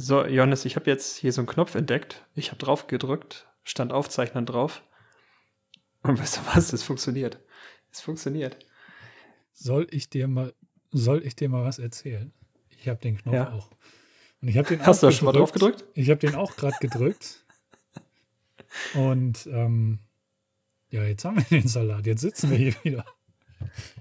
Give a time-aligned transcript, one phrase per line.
[0.00, 2.24] So, Johannes, ich habe jetzt hier so einen Knopf entdeckt.
[2.34, 4.82] Ich habe drauf gedrückt, stand Aufzeichnen drauf.
[6.02, 6.72] Und weißt du was?
[6.72, 7.38] Es funktioniert.
[7.92, 8.56] Es funktioniert.
[9.52, 10.54] Soll ich dir mal,
[10.90, 12.32] soll ich dir mal was erzählen?
[12.70, 13.52] Ich habe den Knopf Ja.
[13.52, 13.70] auch.
[14.40, 15.84] Und ich habe den Hast du schon mal drauf gedrückt?
[15.92, 17.44] Ich habe den auch gerade gedrückt.
[18.94, 19.98] Und ähm,
[20.88, 22.06] ja, jetzt haben wir den Salat.
[22.06, 23.04] Jetzt sitzen wir hier wieder.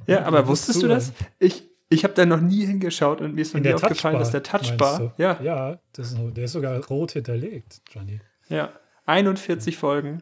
[0.08, 1.12] Ja, aber wusstest du das?
[1.40, 4.32] Ich, ich habe da noch nie hingeschaut und mir ist noch In nie aufgefallen, dass
[4.32, 8.22] der Touchbar, ja, Ja, das ist, der ist sogar rot hinterlegt, Johnny.
[8.48, 8.72] ja,
[9.06, 10.22] 41 Folgen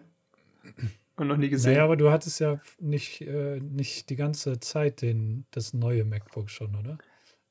[1.17, 1.73] und noch nie gesehen.
[1.73, 6.49] Naja, aber du hattest ja nicht, äh, nicht die ganze Zeit den, das neue MacBook
[6.49, 6.97] schon, oder?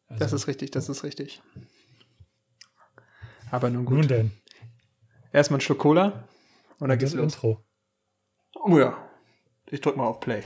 [0.09, 1.43] Also, das ist richtig, das ist richtig.
[3.51, 3.99] Aber nun gut.
[3.99, 4.31] Nun denn,
[5.33, 6.25] Erstmal ein Schluck Cola
[6.79, 7.35] und dann geht's los.
[7.35, 7.63] Intro.
[8.55, 8.97] Oh ja.
[9.71, 10.43] Ich drück mal auf Play.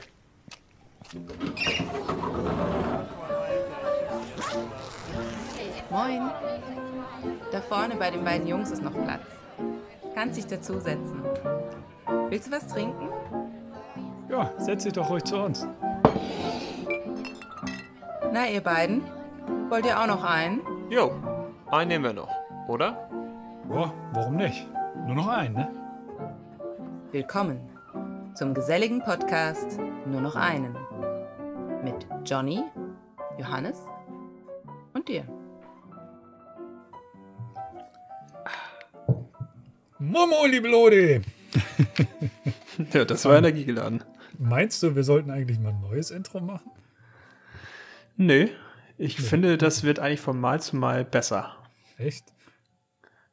[5.91, 6.31] Moin.
[7.51, 9.25] Da vorne bei den beiden Jungs ist noch Platz.
[10.15, 11.21] Kannst dich dazusetzen.
[12.29, 13.09] Willst du was trinken?
[14.29, 15.67] Ja, setz dich doch ruhig zu uns.
[18.31, 19.03] Na, ihr beiden?
[19.67, 20.61] Wollt ihr auch noch einen?
[20.89, 21.11] Jo,
[21.69, 22.29] einen nehmen wir noch,
[22.69, 23.09] oder?
[23.67, 24.65] Boah, warum nicht?
[25.05, 25.67] Nur noch einen, ne?
[27.11, 27.59] Willkommen
[28.35, 30.73] zum geselligen Podcast Nur noch einen.
[31.83, 32.63] Mit Johnny,
[33.37, 33.85] Johannes
[34.93, 35.25] und dir.
[40.01, 41.21] Momo, liebe Leute!
[42.93, 44.03] Ja, das war energiegeladen.
[44.39, 46.71] Meinst du, wir sollten eigentlich mal ein neues Intro machen?
[48.17, 48.47] Nö.
[48.97, 51.55] Ich finde, das wird eigentlich von Mal zu Mal besser.
[51.99, 52.25] Echt?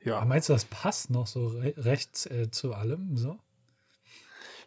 [0.04, 0.18] Ja.
[0.18, 3.16] Aber meinst du, das passt noch so re recht äh, zu allem?
[3.16, 3.38] So?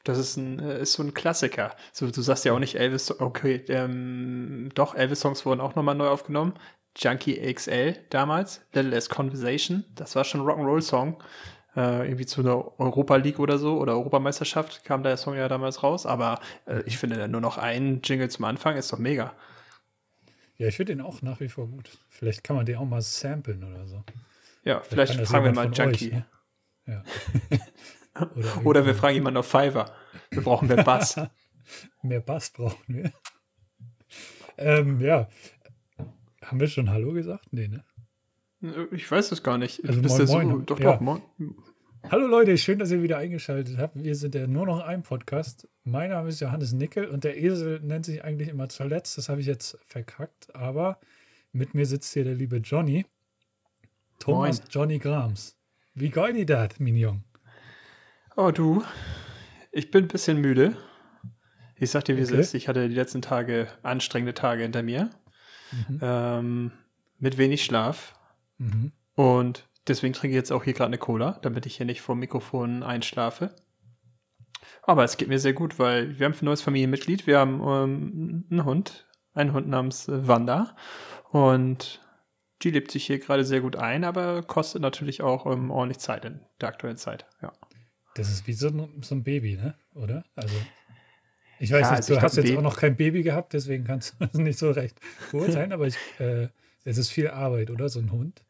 [0.03, 1.75] Das ist, ein, äh, ist so ein Klassiker.
[1.93, 6.07] So, du sagst ja auch nicht Elvis, okay, ähm, doch, Elvis-Songs wurden auch nochmal neu
[6.07, 6.55] aufgenommen.
[6.97, 11.21] Junkie XL damals, Little Less Conversation, das war schon ein Rock'n'Roll-Song.
[11.75, 15.83] Äh, irgendwie zu einer Europa League oder so oder Europameisterschaft kam der Song ja damals
[15.83, 16.05] raus.
[16.05, 19.33] Aber äh, ich finde nur noch ein Jingle zum Anfang ist doch mega.
[20.57, 21.97] Ja, ich finde den auch nach wie vor gut.
[22.09, 24.03] Vielleicht kann man den auch mal samplen oder so.
[24.63, 26.07] Ja, vielleicht das fragen wir mal Junkie.
[26.07, 26.25] euch, ne?
[26.85, 27.03] Ja.
[28.35, 29.91] oder, Oder wir fragen jemanden auf Fiverr.
[30.29, 31.15] Wir brauchen mehr Bass.
[32.01, 33.13] Mehr Bass brauchen wir.
[34.57, 35.29] ähm, ja.
[36.43, 37.45] Haben wir schon Hallo gesagt?
[37.51, 37.85] Nee, ne?
[38.91, 39.83] Ich weiß es gar nicht.
[39.87, 40.65] Also bist moin, ja so, moin.
[40.65, 40.93] doch, Ja.
[40.93, 41.21] doch, moin.
[42.09, 43.95] Hallo Leute, schön, dass ihr wieder eingeschaltet habt.
[44.01, 45.67] Wir sind ja nur noch ein Podcast.
[45.83, 49.17] Mein Name ist Johannes Nickel und der Esel nennt sich eigentlich immer zuletzt.
[49.17, 50.99] Das habe ich jetzt verkackt, aber
[51.51, 53.05] mit mir sitzt hier der liebe Johnny.
[54.19, 54.67] Thomas Moin.
[54.71, 55.57] Johnny Grams.
[55.93, 57.23] Wie geil die das, Mignon?
[58.35, 58.83] Oh, du,
[59.71, 60.75] ich bin ein bisschen müde.
[61.75, 62.33] Ich sag dir, wie Okay.
[62.35, 62.53] es ist.
[62.53, 65.09] Ich hatte die letzten Tage anstrengende Tage hinter mir.
[65.89, 65.99] Mhm.
[66.01, 66.71] Ähm,
[67.19, 68.13] mit wenig Schlaf.
[68.61, 68.91] Mhm.
[69.15, 72.15] Und deswegen trinke ich jetzt auch hier gerade eine Cola, damit ich hier nicht vor
[72.15, 73.55] dem Mikrofon einschlafe.
[74.83, 77.27] Aber es geht mir sehr gut, weil wir haben ein neues Familienmitglied.
[77.27, 80.75] Wir haben ähm, einen Hund, einen Hund namens äh, Wanda.
[81.31, 82.01] Und
[82.61, 86.25] die lebt sich hier gerade sehr gut ein, aber kostet natürlich auch ähm, ordentlich Zeit
[86.25, 87.25] in der aktuellen Zeit.
[87.41, 87.51] Ja.
[88.15, 89.75] Das ist wie so ein, so ein Baby, ne?
[89.95, 90.23] Oder?
[90.35, 90.55] Also,
[91.59, 93.85] ich weiß Ja, nicht, also du hast glaub, jetzt auch noch kein Baby gehabt, deswegen
[93.85, 94.99] kannst du das nicht so recht
[95.31, 96.49] beurteilen, aber ich, äh,
[96.83, 97.89] es ist viel Arbeit, oder?
[97.89, 98.43] So ein Hund.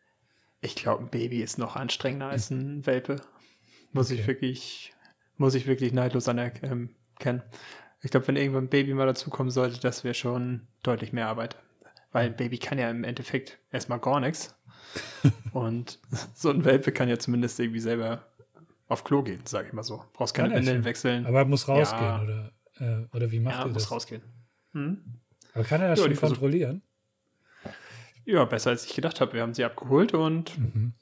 [0.62, 3.22] Ich glaube, ein Baby ist noch anstrengender als ein Welpe.
[3.94, 4.28] Muss ich Okay.
[4.28, 4.94] wirklich,
[5.38, 6.96] muss ich wirklich neidlos anerkennen.
[8.04, 11.58] Ich glaube, wenn irgendwann ein Baby mal dazukommen sollte, das wäre schon deutlich mehr Arbeit.
[12.12, 14.56] Weil ein Baby kann ja im Endeffekt erstmal gar nichts.
[15.54, 16.00] Und
[16.34, 18.26] so ein Welpe kann ja zumindest irgendwie selber
[18.88, 20.04] auf Klo gehen, sage ich mal so.
[20.14, 21.26] Brauchst keine Windeln wechseln.
[21.26, 22.22] Aber er muss rausgehen, Ja.
[22.22, 23.92] oder, äh, oder wie macht ja, er muss das?
[23.92, 24.22] rausgehen.
[24.74, 25.02] Hm?
[25.54, 26.82] Aber kann er das Ja, schon kontrollieren?
[28.32, 29.34] Ja, besser als ich gedacht habe.
[29.34, 30.94] Wir haben sie abgeholt und Mhm.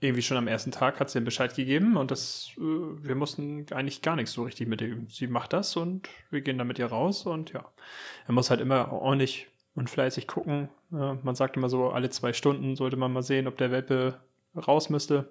[0.00, 3.66] irgendwie schon am ersten Tag hat sie den Bescheid gegeben und das, äh, wir mussten
[3.72, 5.08] eigentlich gar nichts so richtig mit ihr üben.
[5.10, 7.64] Sie macht das und wir gehen dann mit ihr raus und ja,
[8.28, 10.68] er muss halt immer ordentlich und fleißig gucken.
[10.90, 14.20] Man sagt immer so, alle zwei Stunden sollte man mal sehen, ob der Welpe
[14.56, 15.30] raus müsste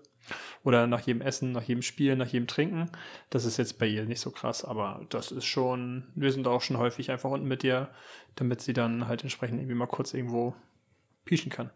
[0.63, 2.92] oder nach jedem Essen, nach jedem Spiel, nach jedem Trinken.
[3.30, 6.62] Das ist jetzt bei ihr nicht so krass, aber das ist schon, wir sind auch
[6.62, 7.89] schon häufig einfach unten mit ihr,
[8.36, 10.54] damit sie dann halt entsprechend irgendwie mal kurz irgendwo
[11.27, 11.69] pieschen kann.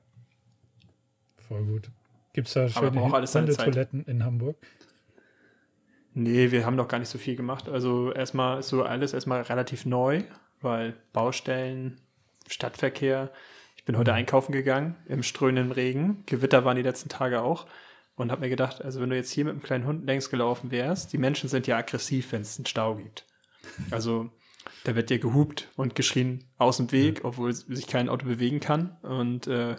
[1.48, 1.92] Voll gut.
[2.34, 3.68] Gibt es da schöne braucht alles seine Zeit.
[3.68, 4.58] Hundetoiletten in Hamburg?
[6.14, 7.70] Nee, wir haben noch gar nicht so viel gemacht.
[7.70, 10.24] Also erstmal ist so alles erstmal relativ neu,
[10.60, 12.02] weil Baustellen,
[12.48, 13.32] Stadtverkehr.
[13.76, 16.24] Ich bin heute einkaufen gegangen im strömenden Regen.
[16.26, 17.68] Gewitter waren die letzten Tage auch.
[18.16, 20.70] Und habe mir gedacht, also wenn du jetzt hier mit einem kleinen Hund längs gelaufen
[20.70, 23.26] wärst, die Menschen sind ja aggressiv, wenn es einen Stau gibt.
[23.90, 24.30] Also
[24.84, 28.98] da wird dir gehupt und geschrien aus dem Weg, obwohl sich kein Auto bewegen kann.
[29.02, 29.76] Und äh,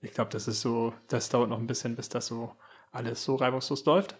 [0.00, 2.54] ich glaube, das ist so, das dauert noch ein bisschen, bis das so
[2.92, 4.16] alles so reibungslos läuft.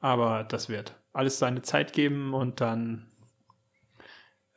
[0.00, 3.10] Aber das wird alles seine Zeit geben und dann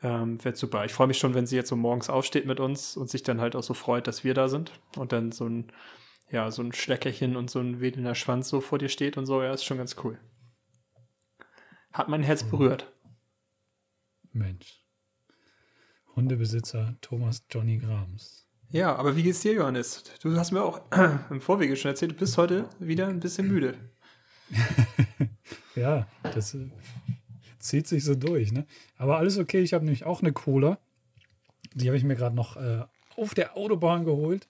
[0.02, 0.86] ähm, wird super.
[0.86, 3.42] Ich freue mich schon, wenn sie jetzt so morgens aufsteht mit uns und sich dann
[3.42, 5.72] halt auch so freut, dass wir da sind und dann so ein,
[6.30, 9.42] ja, so ein Schleckerchen und so ein wedelnder Schwanz so vor dir steht und so.
[9.42, 10.20] Ja, ist schon ganz cool.
[11.92, 12.93] Hat mein Herz berührt.
[14.34, 14.84] Mensch.
[16.16, 18.48] Hundebesitzer Thomas Johnny Grams.
[18.70, 20.04] Ja, aber wie geht's dir, Johannes?
[20.22, 20.82] Du hast mir auch
[21.30, 23.78] im Vorwege schon erzählt, du bist heute wieder ein bisschen müde.
[25.76, 26.70] ja, das äh,
[27.60, 28.52] zieht sich so durch.
[28.52, 28.66] Ne?
[28.98, 29.62] Aber alles okay.
[29.62, 30.80] Ich habe nämlich auch eine Cola.
[31.74, 32.84] Die habe ich mir gerade noch äh,
[33.16, 34.48] auf der Autobahn geholt.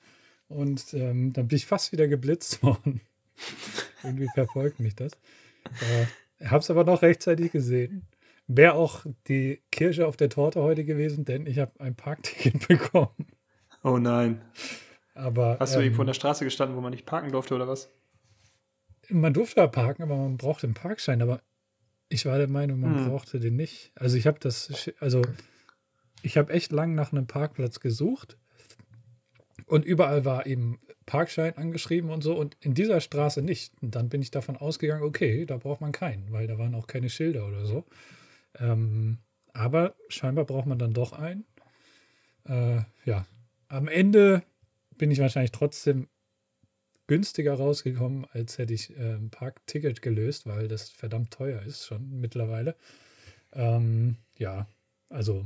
[0.48, 3.02] Und ähm, dann bin ich fast wieder geblitzt worden.
[4.04, 5.14] Irgendwie verfolgt mich das.
[5.82, 8.06] Äh, habe es aber noch rechtzeitig gesehen.
[8.48, 13.28] Wäre auch die Kirsche auf der Torte heute gewesen, denn ich habe ein Parkticket bekommen.
[13.84, 14.42] Oh nein.
[15.16, 17.68] Aber, Hast du ähm, irgendwo an der Straße gestanden, wo man nicht parken durfte oder
[17.68, 17.92] was?
[19.10, 21.22] Man durfte da parken, aber man brauchte einen Parkschein.
[21.22, 21.42] Aber
[22.10, 23.10] ich war der Meinung, man hm.
[23.10, 23.92] brauchte den nicht.
[23.96, 25.22] Also ich habe das, also
[26.22, 28.38] ich habe echt lang nach einem Parkplatz gesucht
[29.66, 33.74] und überall war eben Parkschein angeschrieben und so und in dieser Straße nicht.
[33.82, 36.88] Und dann bin ich davon ausgegangen, okay, da braucht man keinen, weil da waren auch
[36.88, 37.86] keine Schilder oder so.
[38.60, 39.20] Ähm,
[39.54, 41.46] aber scheinbar braucht man dann doch einen.
[42.46, 43.26] Äh, ja,
[43.68, 44.44] am Ende
[44.98, 46.08] bin ich wahrscheinlich trotzdem
[47.08, 52.20] günstiger rausgekommen, als hätte ich äh, ein Parkticket gelöst, weil das verdammt teuer ist schon
[52.20, 52.76] mittlerweile.
[53.52, 54.68] Ähm, ja,
[55.10, 55.46] also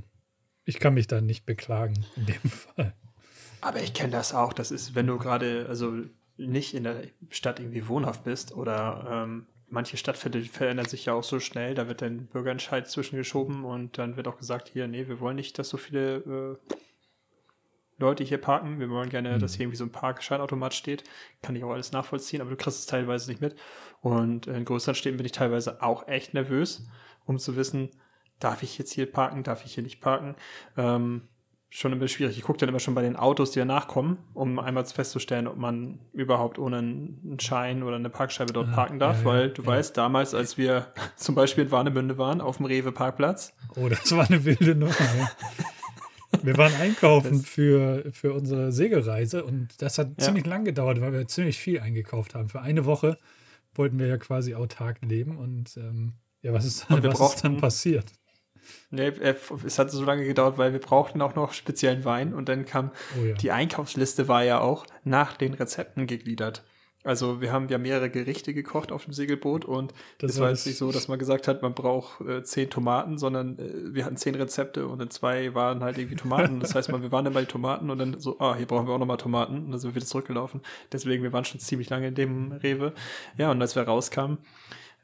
[0.65, 2.93] ich kann mich da nicht beklagen in dem Fall.
[3.61, 4.53] Aber ich kenne das auch.
[4.53, 5.93] Das ist, wenn du gerade, also
[6.37, 11.23] nicht in der Stadt irgendwie wohnhaft bist oder ähm, manche Stadtviertel verändern sich ja auch
[11.23, 15.19] so schnell, da wird dann Bürgerentscheid zwischengeschoben und dann wird auch gesagt, hier, nee, wir
[15.19, 16.75] wollen nicht, dass so viele äh,
[17.97, 18.79] Leute hier parken.
[18.79, 19.39] Wir wollen gerne, mhm.
[19.39, 21.03] dass hier irgendwie so ein Parkscheinautomat steht.
[21.41, 23.55] Kann ich auch alles nachvollziehen, aber du kriegst es teilweise nicht mit.
[24.01, 26.87] Und in größeren Städten bin ich teilweise auch echt nervös,
[27.25, 27.89] um zu wissen,
[28.39, 30.35] darf ich jetzt hier parken, darf ich hier nicht parken.
[30.77, 31.27] Ähm,
[31.69, 32.37] schon ein bisschen schwierig.
[32.37, 35.57] Ich gucke dann immer schon bei den Autos, die danach kommen, um einmal festzustellen, ob
[35.57, 39.61] man überhaupt ohne einen Schein oder eine Parkscheibe dort ah, parken darf, ja, weil du
[39.63, 39.67] ja.
[39.67, 43.53] weißt, damals, als wir zum Beispiel in Warnemünde waren, auf dem Rewe-Parkplatz.
[43.75, 44.95] Oh, das war eine wilde Nummer.
[46.43, 50.25] Wir waren einkaufen für, für unsere Segelreise und das hat ja.
[50.25, 52.49] ziemlich lang gedauert, weil wir ziemlich viel eingekauft haben.
[52.49, 53.17] Für eine Woche
[53.75, 58.11] wollten wir ja quasi autark leben und ähm, ja, was ist, was ist dann passiert?
[58.89, 59.11] Nee,
[59.65, 62.91] es hat so lange gedauert, weil wir brauchten auch noch speziellen Wein und dann kam
[63.19, 63.33] oh ja.
[63.33, 66.63] die Einkaufsliste war ja auch nach den Rezepten gegliedert.
[67.07, 70.67] Also wir haben ja mehrere Gerichte gekocht auf dem Segelboot und das es war jetzt
[70.67, 74.17] nicht so, dass man gesagt hat, man braucht äh, zehn Tomaten, sondern äh, wir hatten
[74.17, 76.59] zehn Rezepte und in zwei waren halt irgendwie Tomaten.
[76.59, 78.87] Das heißt, man, wir waren dann bei den Tomaten und dann so, ah, hier brauchen
[78.87, 80.59] wir auch nochmal Tomaten und dann sind wir wieder zurückgelaufen.
[80.91, 82.91] Deswegen, wir waren schon ziemlich lange in dem Rewe.
[83.37, 84.39] Ja, und als wir rauskamen,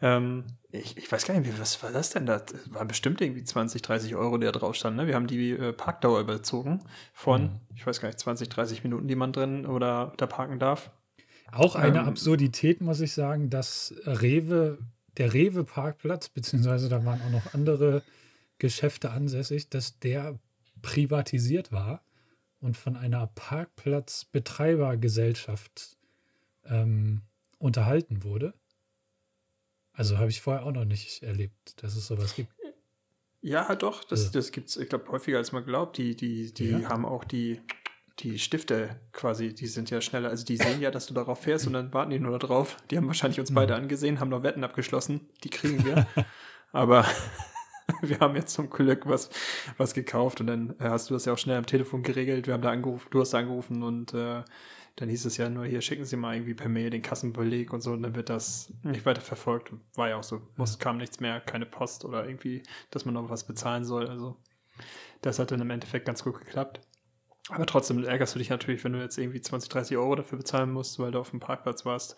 [0.03, 2.25] ähm, ich, ich weiß gar nicht, was war das denn?
[2.25, 4.97] Das waren bestimmt irgendwie 20, 30 Euro, die da drauf standen.
[4.97, 5.07] Ne?
[5.07, 6.81] Wir haben die äh, Parkdauer überzogen
[7.13, 7.59] von, mhm.
[7.73, 10.91] ich weiß gar nicht, 20, 30 Minuten, die man drin oder da parken darf.
[11.53, 14.79] Auch eine ähm, Absurdität, muss ich sagen, dass Rewe,
[15.17, 18.03] der Rewe-Parkplatz, beziehungsweise da waren auch noch andere
[18.57, 20.37] Geschäfte ansässig, dass der
[20.81, 22.03] privatisiert war
[22.59, 25.95] und von einer Parkplatzbetreibergesellschaft
[26.65, 27.21] ähm,
[27.57, 28.53] unterhalten wurde.
[29.93, 32.51] Also habe ich vorher auch noch nicht erlebt, dass es sowas gibt.
[33.41, 34.31] Ja, doch, das, also.
[34.33, 35.97] das gibt es, ich glaube, häufiger als man glaubt.
[35.97, 36.89] Die, die, die ja.
[36.89, 37.61] haben auch die
[38.19, 41.65] die Stifte quasi, die sind ja schneller, also die sehen ja, dass du darauf fährst
[41.67, 42.77] und dann warten die nur darauf.
[42.91, 43.83] Die haben wahrscheinlich uns beide mhm.
[43.83, 46.07] angesehen, haben noch Wetten abgeschlossen, die kriegen wir.
[46.71, 47.05] Aber
[48.01, 49.29] wir haben jetzt zum Glück was,
[49.77, 52.47] was gekauft und dann äh, hast du das ja auch schnell am Telefon geregelt.
[52.47, 54.43] Wir haben da angerufen, du hast da angerufen und äh,
[54.95, 57.81] dann hieß es ja nur, hier schicken Sie mal irgendwie per Mail den Kassenbeleg und
[57.81, 59.73] so und dann wird das nicht weiter verfolgt.
[59.95, 63.29] War ja auch so, muss, kam nichts mehr, keine Post oder irgendwie, dass man noch
[63.29, 64.07] was bezahlen soll.
[64.07, 64.37] Also
[65.21, 66.79] das hat dann im Endeffekt ganz gut geklappt.
[67.49, 70.71] Aber trotzdem ärgerst du dich natürlich, wenn du jetzt irgendwie 20, 30 Euro dafür bezahlen
[70.71, 72.15] musst, weil du auf dem Parkplatz warst.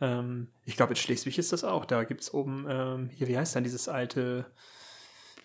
[0.00, 1.84] Ähm, ich glaube, in Schleswig ist das auch.
[1.84, 4.46] Da gibt es oben, ähm, hier, wie heißt denn dieses alte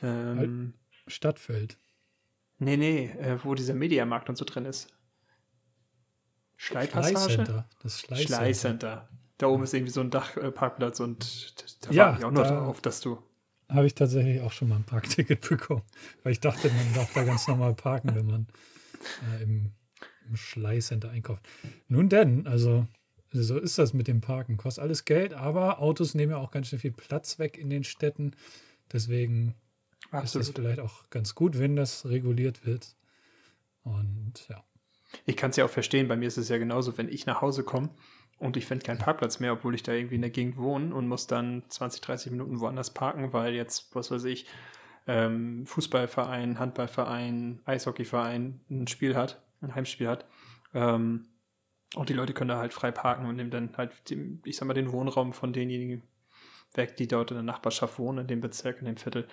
[0.01, 0.75] ähm,
[1.07, 1.77] Stadtfeld?
[2.59, 4.93] Nee, nee, äh, wo dieser Mediamarkt und so drin ist.
[6.61, 7.65] Schleipassage?
[7.81, 8.35] Das Schleißcenter.
[8.35, 9.09] Schleißcenter.
[9.39, 12.81] Da oben ist irgendwie so ein Dachparkplatz und da ja, war ich auch noch drauf,
[12.81, 13.17] dass du.
[13.67, 15.81] Habe ich tatsächlich auch schon mal ein Parkticket bekommen,
[16.21, 18.47] weil ich dachte, man darf da ganz normal parken, wenn man
[19.33, 19.71] äh, im,
[20.27, 21.41] im Schleißcenter einkauft.
[21.87, 22.85] Nun denn, also
[23.31, 24.57] so ist das mit dem Parken.
[24.57, 27.83] Kostet alles Geld, aber Autos nehmen ja auch ganz schön viel Platz weg in den
[27.83, 28.35] Städten.
[28.93, 29.55] Deswegen
[30.11, 30.43] Absolut.
[30.43, 32.95] ist es vielleicht auch ganz gut, wenn das reguliert wird.
[33.83, 34.63] Und ja.
[35.25, 37.41] Ich kann es ja auch verstehen, bei mir ist es ja genauso, wenn ich nach
[37.41, 37.89] Hause komme
[38.39, 41.07] und ich finde keinen Parkplatz mehr, obwohl ich da irgendwie in der Gegend wohne und
[41.07, 44.47] muss dann 20, 30 Minuten woanders parken, weil jetzt, was weiß ich,
[45.07, 50.25] ähm, Fußballverein, Handballverein, Eishockeyverein ein Spiel hat, ein Heimspiel hat.
[50.73, 51.27] Ähm,
[51.95, 54.67] und die Leute können da halt frei parken und nehmen dann halt, den, ich sag
[54.67, 56.03] mal, den Wohnraum von denjenigen
[56.73, 59.27] weg, die dort in der Nachbarschaft wohnen, in dem Bezirk, in dem Viertel.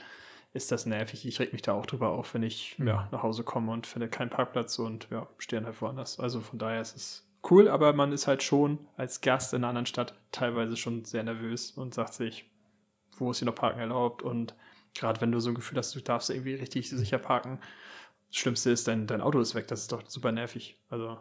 [0.52, 1.26] Ist das nervig?
[1.26, 2.88] Ich reg mich da auch drüber auf, wenn ich mhm.
[2.88, 6.18] ja, nach Hause komme und finde keinen Parkplatz und ja, stehe dann halt woanders.
[6.18, 9.68] Also von daher ist es cool, aber man ist halt schon als Gast in einer
[9.68, 12.50] anderen Stadt teilweise schon sehr nervös und sagt sich,
[13.16, 14.22] wo ist hier noch Parken erlaubt?
[14.22, 14.54] Und
[14.94, 17.60] gerade wenn du so ein Gefühl hast, du darfst irgendwie richtig sicher parken,
[18.28, 19.68] das Schlimmste ist, dein, dein Auto ist weg.
[19.68, 20.78] Das ist doch super nervig.
[20.88, 21.18] Also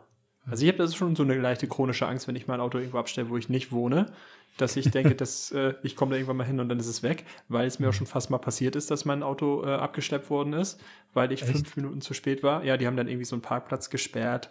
[0.49, 2.99] also ich habe das schon so eine leichte chronische Angst, wenn ich mein Auto irgendwo
[2.99, 4.13] abstelle, wo ich nicht wohne,
[4.57, 7.03] dass ich denke, dass äh, ich komme da irgendwann mal hin und dann ist es
[7.03, 10.29] weg, weil es mir auch schon fast mal passiert ist, dass mein Auto äh, abgeschleppt
[10.29, 10.79] worden ist,
[11.13, 11.51] weil ich Echt?
[11.51, 12.63] fünf Minuten zu spät war.
[12.63, 14.49] Ja, die haben dann irgendwie so einen Parkplatz gesperrt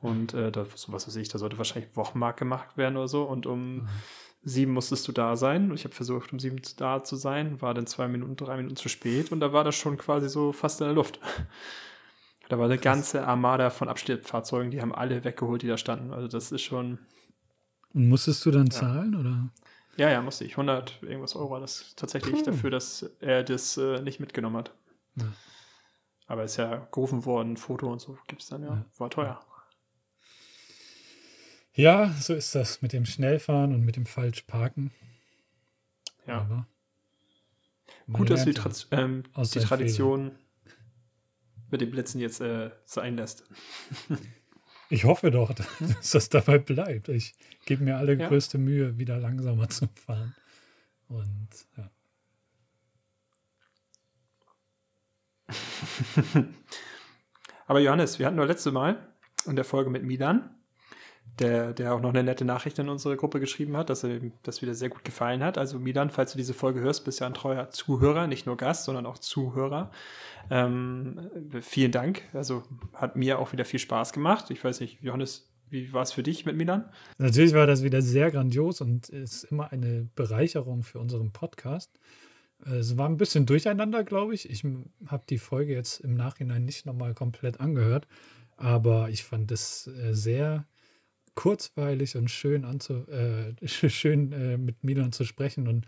[0.00, 3.24] und äh, da, so was weiß ich, da sollte wahrscheinlich Wochenmarkt gemacht werden oder so
[3.24, 3.88] und um mhm.
[4.42, 5.72] sieben musstest du da sein.
[5.74, 8.88] Ich habe versucht, um sieben da zu sein, war dann zwei Minuten, drei Minuten zu
[8.88, 11.20] spät und da war das schon quasi so fast in der Luft.
[12.48, 16.12] Da war eine ganze Armada von Abstellfahrzeugen, die haben alle weggeholt, die da standen.
[16.12, 16.98] Also das ist schon.
[17.94, 18.70] Und musstest du dann ja.
[18.70, 19.50] zahlen oder?
[19.96, 20.52] Ja, ja, musste ich.
[20.52, 22.42] 100 irgendwas Euro das tatsächlich cool.
[22.44, 24.72] dafür, dass er das äh, nicht mitgenommen hat.
[25.16, 25.32] Ja.
[26.26, 28.84] Aber ist ja gerufen worden, Foto und so gibt es dann, ja.
[28.98, 29.40] War teuer.
[31.72, 34.92] Ja, so ist das mit dem Schnellfahren und mit dem Falschparken.
[36.26, 36.40] Ja.
[36.40, 36.66] Aber
[38.12, 40.48] Gut, dass du die, Tra ähm, die Tradition Fehler
[41.70, 43.44] mit den Blitzen jetzt äh, sein lässt.
[44.90, 47.08] Ich hoffe doch, dass das dabei bleibt.
[47.08, 47.34] Ich
[47.66, 48.28] gebe mir alle ja.
[48.28, 50.34] größte Mühe, wieder langsamer zu fahren.
[51.08, 51.90] Und ja.
[57.66, 59.08] Aber Johannes, wir hatten nur letzte Mal
[59.46, 60.57] in der Folge mit Milan
[61.38, 64.62] der, der auch noch eine nette Nachricht in unsere Gruppe geschrieben hat, dass er das
[64.62, 65.58] wieder sehr gut gefallen hat.
[65.58, 68.84] Also Milan, falls du diese Folge hörst, bist ja ein treuer Zuhörer, nicht nur Gast,
[68.84, 69.90] sondern auch Zuhörer.
[70.50, 71.30] Ähm,
[71.60, 72.22] vielen Dank.
[72.32, 72.62] Also
[72.94, 74.50] hat mir auch wieder viel Spaß gemacht.
[74.50, 76.88] Ich weiß nicht, Johannes, wie war es für dich mit Milan?
[77.18, 81.92] Natürlich war das wieder sehr grandios und ist immer eine Bereicherung für unseren Podcast.
[82.64, 84.50] Es war ein bisschen durcheinander, glaube ich.
[84.50, 84.64] Ich
[85.06, 88.08] habe die Folge jetzt im Nachhinein nicht nochmal komplett angehört,
[88.56, 90.66] aber ich fand es äh, sehr
[91.38, 95.86] kurzweilig und schön, anzu, äh, schön äh, mit Milan zu sprechen und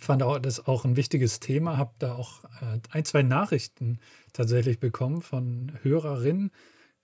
[0.00, 1.76] fand auch das auch ein wichtiges Thema.
[1.76, 4.00] Habe da auch äh, ein, zwei Nachrichten
[4.32, 6.50] tatsächlich bekommen von Hörerinnen,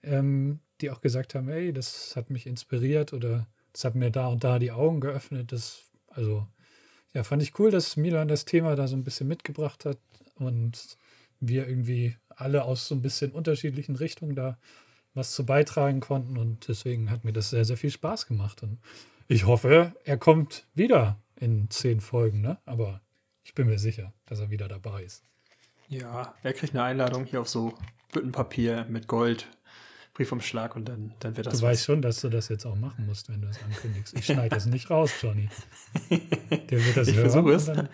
[0.03, 4.27] ähm, die auch gesagt haben, hey, das hat mich inspiriert oder das hat mir da
[4.27, 5.53] und da die Augen geöffnet.
[5.53, 6.45] Das, also,
[7.13, 9.99] ja, fand ich cool, dass Milan das Thema da so ein bisschen mitgebracht hat
[10.35, 10.97] und
[11.39, 14.57] wir irgendwie alle aus so ein bisschen unterschiedlichen Richtungen da
[15.17, 16.37] was zu beitragen konnten.
[16.37, 18.63] Und deswegen hat mir das sehr, sehr viel Spaß gemacht.
[18.63, 18.79] Und
[19.27, 22.57] ich hoffe, er kommt wieder in zehn Folgen, ne?
[22.65, 23.01] Aber
[23.43, 25.23] ich bin mir sicher, dass er wieder dabei ist.
[25.89, 27.73] Ja, er kriegt eine Einladung hier auf so
[28.13, 29.47] Büttenpapier mit Gold,
[30.13, 31.53] Briefumschlag und dann, dann wird das.
[31.53, 31.71] Du was.
[31.71, 34.17] weißt schon, dass du das jetzt auch machen musst, wenn du es ankündigst.
[34.17, 35.49] Ich schneide das nicht raus, Johnny.
[36.09, 37.65] Der wird das ich versuche es.
[37.65, 37.89] Dann,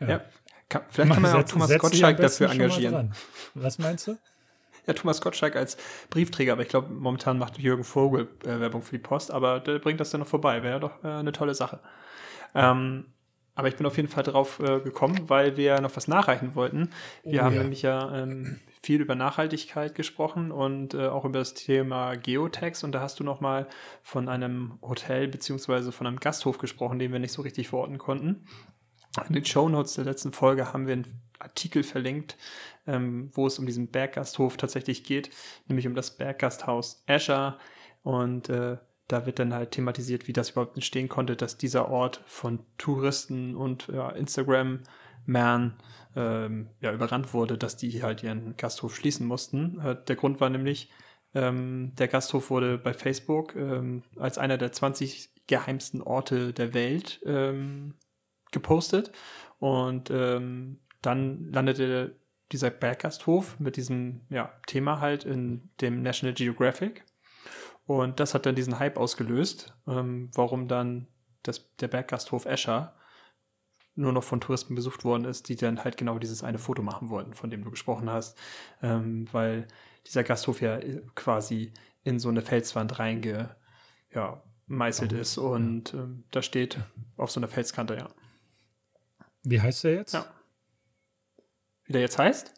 [0.00, 0.08] ja.
[0.08, 0.24] ja.
[0.68, 3.12] Kann, vielleicht kann man auch Thomas Gottschalk dafür engagieren.
[3.54, 4.16] Was meinst du?
[4.90, 5.76] Ja, Thomas Gottschalk als
[6.10, 9.78] Briefträger, aber ich glaube, momentan macht Jürgen Vogel äh, Werbung für die Post, aber der
[9.78, 10.62] bringt das dann noch vorbei.
[10.62, 11.80] Wäre doch äh, eine tolle Sache.
[12.54, 13.06] Ähm,
[13.54, 16.90] aber ich bin auf jeden Fall drauf äh, gekommen, weil wir noch was nachreichen wollten.
[17.24, 17.62] Wir oh, haben ja.
[17.62, 22.82] nämlich ja ähm, viel über Nachhaltigkeit gesprochen und äh, auch über das Thema Geotags.
[22.84, 23.68] Und da hast du noch mal
[24.02, 28.46] von einem Hotel beziehungsweise von einem Gasthof gesprochen, den wir nicht so richtig verorten konnten.
[29.28, 32.36] In den Show Notes der letzten Folge haben wir einen Artikel verlinkt,
[32.90, 35.30] ähm, wo es um diesen Berggasthof tatsächlich geht,
[35.68, 37.58] nämlich um das Berggasthaus Escher.
[38.02, 38.78] Und äh,
[39.08, 43.56] da wird dann halt thematisiert, wie das überhaupt entstehen konnte, dass dieser Ort von Touristen
[43.56, 45.76] und ja, Instagram-Männern
[46.16, 49.80] ähm, ja, überrannt wurde, dass die halt ihren Gasthof schließen mussten.
[49.80, 50.90] Äh, der Grund war nämlich,
[51.34, 57.20] ähm, der Gasthof wurde bei Facebook ähm, als einer der 20 geheimsten Orte der Welt
[57.24, 57.94] ähm,
[58.52, 59.12] gepostet.
[59.58, 62.16] Und ähm, dann landete
[62.52, 67.04] dieser Berggasthof mit diesem ja, Thema halt in dem National Geographic.
[67.86, 71.08] Und das hat dann diesen Hype ausgelöst, ähm, warum dann
[71.42, 72.94] das, der Berggasthof Escher
[73.94, 77.10] nur noch von Touristen besucht worden ist, die dann halt genau dieses eine Foto machen
[77.10, 78.38] wollten, von dem du gesprochen hast,
[78.82, 79.68] ähm, weil
[80.06, 80.80] dieser Gasthof ja
[81.14, 86.78] quasi in so eine Felswand reingemeißelt ja, ist und ähm, da steht
[87.16, 88.08] auf so einer Felskante, ja.
[89.42, 90.14] Wie heißt der jetzt?
[90.14, 90.26] Ja.
[91.90, 92.54] Wie der jetzt heißt?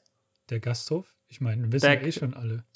[0.51, 1.17] Der Gasthof?
[1.27, 2.67] Ich meine, wissen Berg, ja eh schon alle.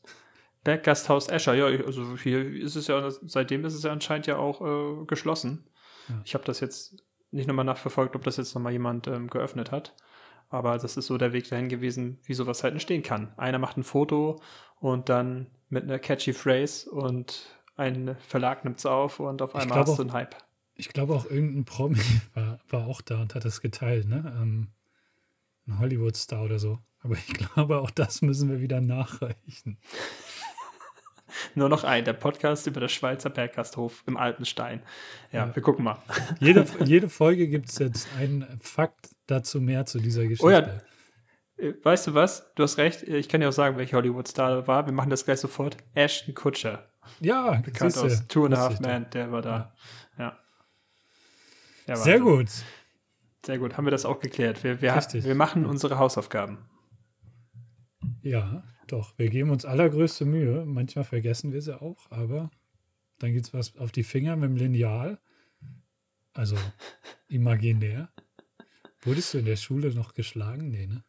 [0.65, 4.63] Berggasthaus Escher, ja, also hier ist es ja, seitdem ist es ja anscheinend ja auch
[4.63, 5.69] äh, geschlossen.
[6.09, 6.23] Ja.
[6.25, 6.97] Ich habe das jetzt
[7.31, 9.95] nicht nochmal nachverfolgt, ob das jetzt nochmal jemand ähm, geöffnet hat.
[10.49, 13.35] Aber das ist so der Weg dahin gewesen, wie sowas halt entstehen kann.
[13.37, 14.41] Einer macht ein Foto
[14.81, 17.45] und dann mit einer catchy Phrase und
[17.77, 20.37] ein Verlag nimmt es auf und auf einmal hast du einen Hype.
[20.75, 22.01] Ich glaube auch irgendein Promi
[22.35, 24.35] war, war auch da und hat das geteilt, ne?
[24.41, 24.69] Ähm,
[25.67, 26.79] ein Hollywood-Star oder so.
[27.03, 29.79] Aber ich glaube, auch das müssen wir wieder nachreichen.
[31.55, 34.83] Nur noch ein, der Podcast über das Schweizer Berggasthof im Altenstein.
[35.33, 35.55] Ja, Ja.
[35.57, 35.99] wir gucken mal.
[36.41, 40.45] Jede, jede Folge gibt es jetzt einen Fakt dazu mehr zu dieser Geschichte.
[40.47, 40.61] Oh ja.
[41.59, 42.53] Äh, Weißt du was?
[42.55, 43.03] Du hast recht.
[43.03, 44.87] Ich kann dir auch sagen, welcher Hollywood-Star war.
[44.87, 45.77] Wir machen das gleich sofort.
[45.95, 46.89] Ashton Kutcher.
[47.21, 49.07] Ja, Bekannt siehste, aus Two and a Half Men.
[49.13, 49.75] Der war da.
[50.19, 50.39] Ja.
[51.87, 51.97] Ja.
[51.97, 52.49] Sehr gut.
[53.47, 53.77] Sehr gut.
[53.77, 54.65] Haben wir das auch geklärt.
[54.65, 55.25] Wir, wir, Richtig.
[55.25, 56.59] wir machen unsere Hausaufgaben.
[58.23, 59.17] Ja, doch.
[59.19, 60.65] Wir geben uns allergrößte Mühe.
[60.67, 62.51] Manchmal vergessen wir sie auch, aber
[63.21, 65.19] dann geht es was auf die Finger mit dem Lineal.
[66.35, 66.57] Also
[67.29, 68.11] imaginär.
[69.03, 70.71] Wurdest du in der Schule noch geschlagen?
[70.71, 71.05] Nee, ne?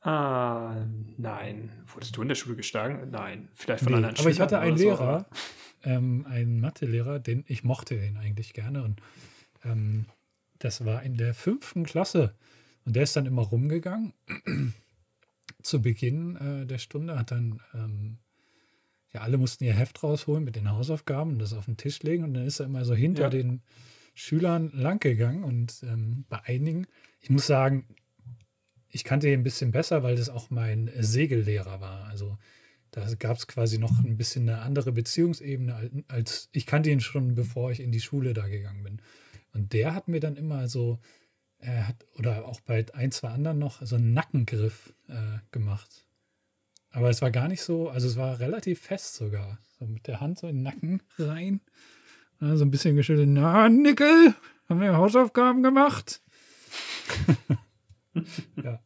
[0.00, 1.70] Ah, nein.
[1.92, 3.10] Wurdest du in der Schule geschlagen?
[3.10, 3.48] Nein.
[3.54, 5.26] Vielleicht von Nee, anderen aber ich hatte einen so, Lehrer, aber-
[5.82, 9.00] ähm, einen Mathelehrer, den ich mochte den eigentlich gerne und
[9.64, 10.06] ähm,
[10.58, 12.34] das war in der fünften Klasse
[12.84, 14.12] und der ist dann immer rumgegangen.
[15.62, 18.18] Zu Beginn äh, der Stunde hat dann ähm,
[19.12, 22.24] ja alle mussten ihr Heft rausholen mit den Hausaufgaben und das auf den Tisch legen
[22.24, 23.30] und dann ist er immer so hinter Ja.
[23.30, 23.62] den
[24.14, 26.86] Schülern langgegangen und ähm, bei einigen,
[27.20, 27.86] ich muss sagen,
[28.90, 32.04] ich kannte ihn ein bisschen besser, weil das auch mein Segellehrer war.
[32.06, 32.38] Also
[32.90, 37.00] da gab es quasi noch ein bisschen eine andere Beziehungsebene als, als ich kannte ihn
[37.00, 39.02] schon, bevor ich in die Schule da gegangen bin.
[39.52, 40.98] Und der hat mir dann immer so,
[41.58, 46.06] er hat, oder auch bei ein, zwei anderen noch, so einen Nackengriff äh, gemacht.
[46.90, 49.58] Aber es war gar nicht so, also es war relativ fest sogar.
[49.78, 51.60] So mit der Hand so in den Nacken rein.
[52.40, 53.28] Ja, so ein bisschen geschüttelt.
[53.28, 54.34] Na, Nickel,
[54.68, 56.22] haben wir Hausaufgaben gemacht?
[58.62, 58.80] ja.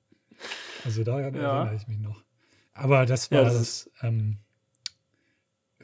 [0.84, 1.58] Also daran Ja.
[1.58, 2.22] erinnere ich mich noch.
[2.72, 4.38] Aber das war Ja, das das, ähm,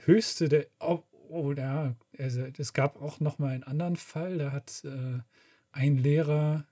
[0.05, 0.67] höchste der.
[0.81, 4.39] Oh, oh ja, also es gab auch noch mal einen anderen Fall.
[4.39, 5.21] Da hat äh,
[5.73, 6.67] ein Lehrer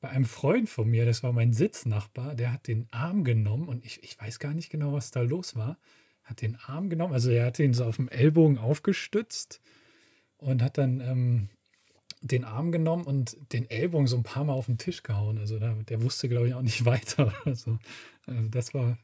[0.00, 3.84] bei einem Freund von mir, das war mein Sitznachbar, der hat den Arm genommen und
[3.86, 5.78] ich, ich weiß gar nicht genau, was da los war.
[6.24, 9.60] Hat den Arm genommen, also er hat ihn so auf dem Ellbogen aufgestützt
[10.38, 11.48] und hat dann ähm,
[12.20, 15.38] den Arm genommen und den Ellbogen so ein paar Mal auf den Tisch gehauen.
[15.38, 17.32] Also da, der wusste, glaube ich, auch nicht weiter.
[17.44, 17.78] Also,
[18.26, 18.98] also das war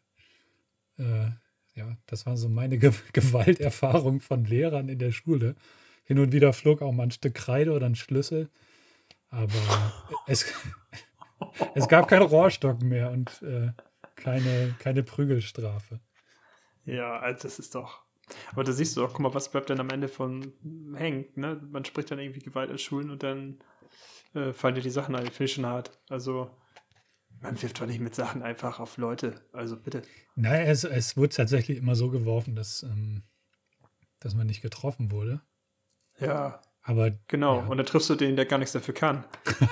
[0.98, 1.30] äh,
[1.78, 5.54] ja, das war so meine Ge Gewalterfahrung von Lehrern in der Schule.
[6.04, 8.50] Hin und wieder flog auch mal ein Stück Kreide oder ein Schlüssel.
[9.30, 9.92] Aber
[10.26, 10.52] es,
[11.74, 13.70] es gab keinen Rohrstock mehr und äh,
[14.16, 16.00] keine, keine Prügelstrafe.
[16.84, 18.02] Ja, also das ist doch.
[18.52, 20.52] Aber da siehst du auch, guck mal, was bleibt denn am Ende von
[20.96, 21.60] hängt, ne?
[21.70, 23.58] Man spricht dann irgendwie Gewalt in Schulen und dann
[24.34, 25.98] äh, fallen dir die Sachen finde ich schon hart.
[26.10, 26.50] Also,
[27.40, 29.40] man wirft doch nicht mit Sachen einfach auf Leute.
[29.53, 30.03] Also bitte.
[30.37, 33.22] Naja, es, es wurde tatsächlich immer so geworfen, dass, ähm,
[34.20, 35.40] dass man nicht getroffen wurde.
[36.20, 37.61] Ja, Aber genau.
[37.61, 37.66] Ja.
[37.66, 39.24] Und dann triffst du den, der gar nichts dafür kann.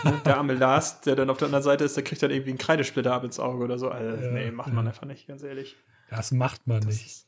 [0.04, 0.20] Ne?
[0.24, 2.58] der arme Lars, der dann auf der anderen Seite ist, der kriegt dann irgendwie einen
[2.58, 3.88] Kreidesplitter ab ins Auge oder so.
[3.90, 4.90] Also, Ja, nee, macht man ja.
[4.90, 5.76] einfach nicht, ganz ehrlich.
[6.10, 7.26] das macht man Das nicht.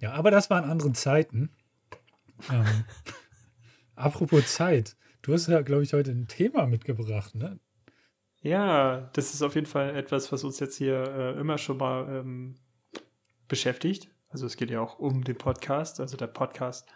[0.00, 1.50] Ja, aber das waren andere Zeiten.
[2.50, 2.84] Ähm,
[3.94, 4.96] apropos Zeit.
[5.22, 7.58] Du hast ja, glaube ich, heute ein Thema mitgebracht, ne?
[8.44, 12.06] Ja, das ist auf jeden Fall etwas, was uns jetzt hier äh, immer schon mal
[12.14, 12.56] ähm,
[13.48, 14.10] beschäftigt.
[14.28, 15.98] Also es geht ja auch um den Podcast.
[15.98, 16.86] Also der Podcast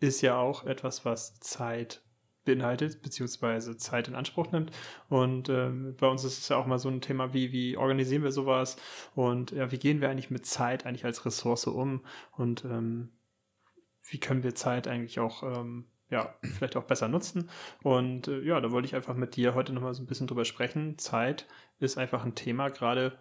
[0.00, 2.02] ist ja auch etwas, was Zeit
[2.44, 4.70] beinhaltet, beziehungsweise Zeit in Anspruch nimmt.
[5.08, 8.22] Und ähm, bei uns ist es ja auch mal so ein Thema wie, wie organisieren
[8.22, 8.76] wir sowas
[9.14, 13.12] und ja, wie gehen wir eigentlich mit Zeit eigentlich als Ressource um und ähm,
[14.10, 17.50] wie können wir Zeit eigentlich auch ähm, ja, vielleicht auch besser nutzen.
[17.82, 20.44] Und äh, ja, da wollte ich einfach mit dir heute nochmal so ein bisschen drüber
[20.44, 20.98] sprechen.
[20.98, 21.46] Zeit
[21.78, 23.18] ist einfach ein Thema, gerade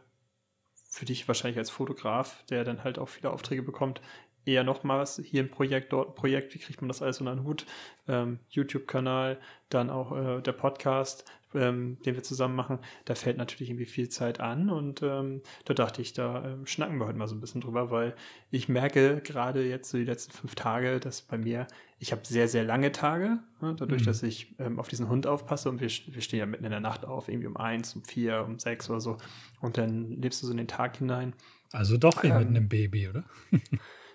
[0.90, 4.02] für dich wahrscheinlich als Fotograf, der dann halt auch viele Aufträge bekommt,
[4.48, 7.44] eher nochmals hier ein Projekt, dort ein Projekt, wie kriegt man das alles unter den
[7.44, 7.66] Hut?
[8.08, 13.70] Ähm, YouTube-Kanal, dann auch äh, der Podcast, ähm, den wir zusammen machen, da fällt natürlich
[13.70, 17.28] irgendwie viel Zeit an und ähm, da dachte ich, da ähm, schnacken wir heute mal
[17.28, 18.16] so ein bisschen drüber, weil
[18.50, 21.68] ich merke gerade jetzt so die letzten fünf Tage, dass bei mir,
[22.00, 24.06] ich habe sehr, sehr lange Tage, ne, dadurch, Mhm.
[24.06, 26.80] dass ich ähm, auf diesen Hund aufpasse und wir, wir stehen ja mitten in der
[26.80, 29.18] Nacht auf, irgendwie um eins, um vier, um sechs oder so
[29.62, 31.34] und dann lebst du so in den Tag hinein
[31.74, 33.24] Also doch wie Ähm, mit einem Baby, oder?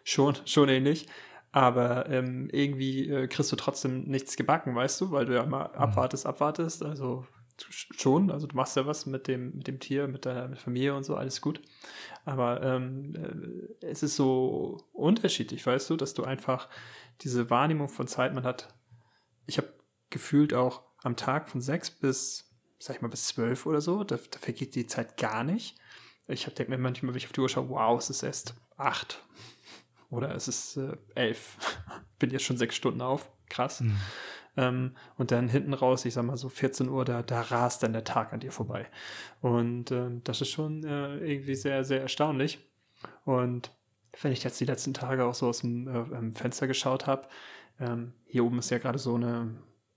[0.05, 1.07] Schon, schon ähnlich.
[1.53, 5.67] Aber ähm, irgendwie äh, kriegst du trotzdem nichts gebacken, weißt du, weil du ja mal
[5.67, 6.83] abwartest, abwartest.
[6.83, 7.27] Also
[7.69, 10.97] schon, also du machst ja was mit dem, mit dem Tier, mit deiner mit Familie
[10.97, 11.61] und so, alles gut.
[12.25, 16.69] Aber ähm, äh, es ist so unterschiedlich, weißt du, dass du einfach
[17.21, 18.75] diese Wahrnehmung von Zeit, man hat,
[19.47, 19.73] ich habe
[20.11, 24.17] gefühlt auch am Tag von sechs bis, sag ich mal, bis zwölf oder so, da,
[24.17, 25.77] da vergeht die Zeit gar nicht.
[26.29, 29.25] Ich denke mir manchmal, wenn ich auf die Uhr schaue, wow, es ist erst acht
[30.11, 31.57] oder es ist äh, elf.
[32.19, 33.31] Bin jetzt schon sechs Stunden auf.
[33.49, 33.81] Krass.
[33.81, 33.97] Mhm.
[34.57, 37.93] Ähm, und dann hinten raus, ich sag mal so 14 Uhr, da, da rast dann
[37.93, 38.87] der Tag an dir vorbei.
[39.41, 42.59] Und ähm, das ist schon äh, irgendwie sehr, sehr erstaunlich.
[43.25, 43.73] Und
[44.21, 47.29] wenn ich jetzt die letzten Tage auch so aus dem äh, Fenster geschaut habe,
[47.81, 49.55] ähm, hier oben ist ja gerade so eine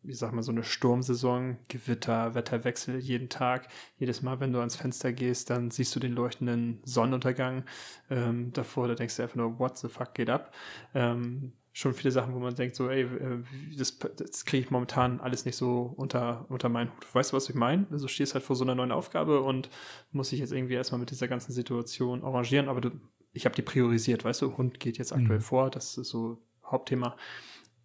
[0.07, 3.67] wie sag mal, so eine Sturmsaison, Gewitter, Wetterwechsel jeden Tag.
[3.97, 7.63] Jedes Mal, wenn du ans Fenster gehst, dann siehst du den leuchtenden Sonnenuntergang
[8.09, 8.87] ähm, davor.
[8.87, 10.53] Da denkst du einfach nur, what the fuck geht ab?
[10.93, 13.43] Ähm, schon viele Sachen, wo man denkt, so, ey, äh,
[13.77, 17.13] das, das kriege ich momentan alles nicht so unter, unter meinen Hut.
[17.13, 17.87] Weißt du, was ich meine?
[17.91, 19.69] Also stehst halt vor so einer neuen Aufgabe und
[20.11, 22.91] muss dich jetzt irgendwie erstmal mit dieser ganzen Situation arrangieren, aber du,
[23.35, 25.43] ich habe die priorisiert, weißt du, Hund geht jetzt aktuell mhm.
[25.43, 27.15] vor, das ist so Hauptthema.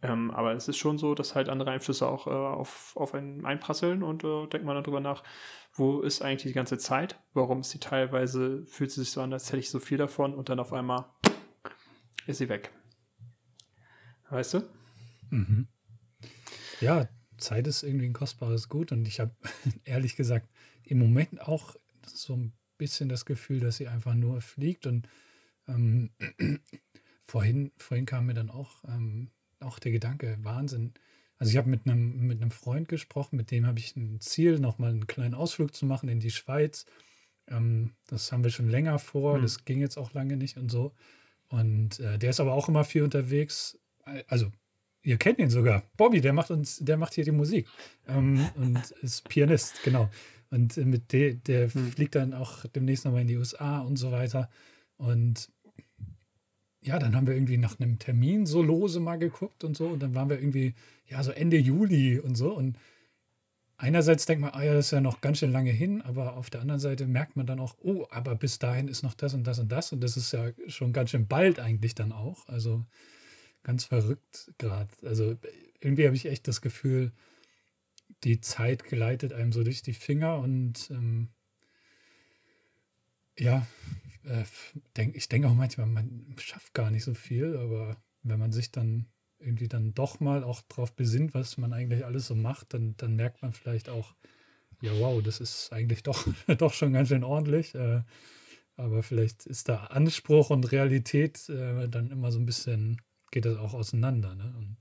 [0.02, 3.44] Ähm, aber es ist schon so, dass halt andere Einflüsse auch äh, auf, auf einen
[3.44, 5.22] einprasseln und äh, denkt man darüber nach,
[5.74, 7.18] wo ist eigentlich die ganze Zeit?
[7.34, 10.34] Warum ist sie teilweise, fühlt sie sich so an, als hätte ich so viel davon
[10.34, 11.06] und dann auf einmal
[12.26, 12.72] ist sie weg.
[14.30, 14.62] Weißt du?
[15.30, 15.68] Mhm.
[16.80, 19.34] Ja, Zeit ist irgendwie ein kostbares Gut und ich habe
[19.84, 20.48] ehrlich gesagt
[20.84, 21.74] im Moment auch
[22.06, 25.06] so ein bisschen das Gefühl, dass sie einfach nur fliegt und
[25.70, 26.10] ähm,
[27.26, 29.30] vorhin, vorhin kam mir dann auch ähm,
[29.60, 30.92] auch der Gedanke, Wahnsinn.
[31.38, 34.58] Also ich habe mit einem, mit einem Freund gesprochen, mit dem habe ich ein Ziel,
[34.58, 36.84] nochmal einen kleinen Ausflug zu machen in die Schweiz.
[37.48, 39.42] Ähm, das haben wir schon länger vor, hm.
[39.42, 40.92] das ging jetzt auch lange nicht und so.
[41.48, 43.78] Und äh, der ist aber auch immer viel unterwegs.
[44.28, 44.52] Also
[45.02, 45.82] ihr kennt ihn sogar.
[45.96, 47.68] Bobby, der macht uns, der macht hier die Musik
[48.06, 50.10] ähm, und ist Pianist, genau.
[50.50, 51.92] Und mit de, der hm.
[51.92, 54.50] fliegt dann auch demnächst nochmal in die USA und so weiter.
[54.96, 55.50] Und
[56.82, 59.88] ja, dann haben wir irgendwie nach einem Termin so lose mal geguckt und so.
[59.88, 60.74] Und dann waren wir irgendwie,
[61.06, 62.52] ja, so Ende Juli und so.
[62.52, 62.78] Und
[63.76, 66.48] einerseits denkt man, ah ja, das ist ja noch ganz schön lange hin, aber auf
[66.48, 69.44] der anderen Seite merkt man dann auch, oh, aber bis dahin ist noch das und
[69.44, 69.92] das und das.
[69.92, 72.48] Und das ist ja schon ganz schön bald eigentlich dann auch.
[72.48, 72.84] Also
[73.62, 74.90] ganz verrückt gerade.
[75.04, 75.36] Also
[75.80, 77.12] irgendwie habe ich echt das Gefühl,
[78.24, 81.28] die Zeit gleitet einem so durch die Finger und ähm,
[83.38, 83.66] ja,
[84.24, 84.44] äh,
[84.96, 88.70] denk, ich denke auch manchmal, man schafft gar nicht so viel, aber wenn man sich
[88.70, 89.06] dann
[89.38, 93.16] irgendwie dann doch mal auch darauf besinnt, was man eigentlich alles so macht, dann, dann
[93.16, 94.14] merkt man vielleicht auch,
[94.82, 96.26] ja, wow, das ist eigentlich doch,
[96.58, 97.74] doch schon ganz schön ordentlich.
[97.74, 98.02] Äh,
[98.76, 103.58] aber vielleicht ist da Anspruch und Realität äh, dann immer so ein bisschen, geht das
[103.58, 104.34] auch auseinander.
[104.34, 104.54] Ne?
[104.56, 104.76] Und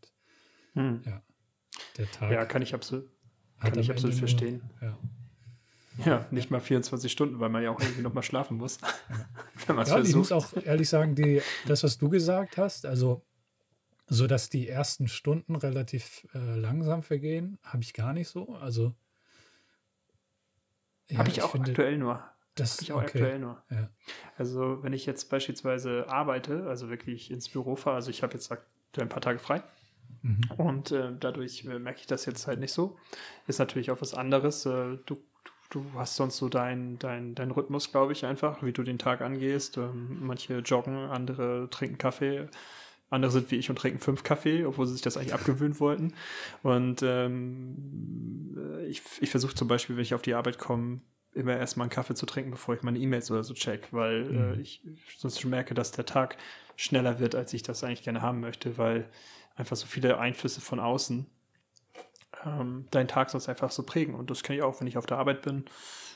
[0.74, 1.02] hm.
[1.06, 1.22] ja,
[1.98, 2.32] der Tag.
[2.32, 3.10] Ja, kann ich absolut,
[3.60, 4.62] kann ich absolut verstehen.
[4.80, 4.98] Nur, ja.
[6.06, 8.78] Ja, nicht mal 24 Stunden, weil man ja auch irgendwie noch mal schlafen muss.
[9.68, 10.10] Wenn ja, versucht.
[10.10, 13.26] ich muss auch ehrlich sagen, die, das, was du gesagt hast, also
[14.08, 18.56] so dass die ersten Stunden relativ äh, langsam vergehen, habe ich gar nicht so.
[18.56, 18.96] Also
[21.10, 22.24] ja, habe ich, ich, auch finde, aktuell nur.
[22.56, 23.06] Das habe ich auch okay.
[23.06, 23.64] aktuell nur.
[23.70, 23.90] Ja.
[24.38, 28.52] Also wenn ich jetzt beispielsweise arbeite, also wirklich ins Büro fahre, also ich habe jetzt
[28.52, 29.64] aktuell ein paar Tage frei.
[30.22, 30.42] Mhm.
[30.58, 32.98] Und äh, dadurch äh, merke ich das jetzt halt nicht so.
[33.48, 34.66] Ist natürlich auch was anderes.
[34.66, 35.24] Äh, du
[35.70, 39.22] du hast sonst so deinen dein, dein Rhythmus, glaube ich, einfach, wie du den Tag
[39.22, 39.78] angehst.
[39.78, 42.48] Ähm, manche joggen, andere trinken Kaffee.
[43.12, 46.14] Andere sind wie ich und trinken fünf Kaffee, obwohl sie sich das eigentlich abgewöhnen wollten.
[46.64, 48.56] Und ähm,
[48.88, 51.02] ich, ich versuche zum Beispiel, wenn ich auf die Arbeit komme,
[51.34, 54.34] immer erstmal einen Kaffee zu trinken, bevor ich meine E-Mails oder so check, weil äh,
[54.34, 54.54] mhm.
[54.54, 54.82] äh, ich
[55.18, 56.38] sonst schon merke, dass der Tag
[56.76, 59.10] schneller wird, als ich das eigentlich gerne haben möchte, weil
[59.56, 61.28] einfach so viele Einflüsse von außen
[62.46, 64.16] ähm, deinen Tag sonst einfach so prägen.
[64.16, 65.66] Und das kenne ich auch, wenn ich auf der Arbeit bin.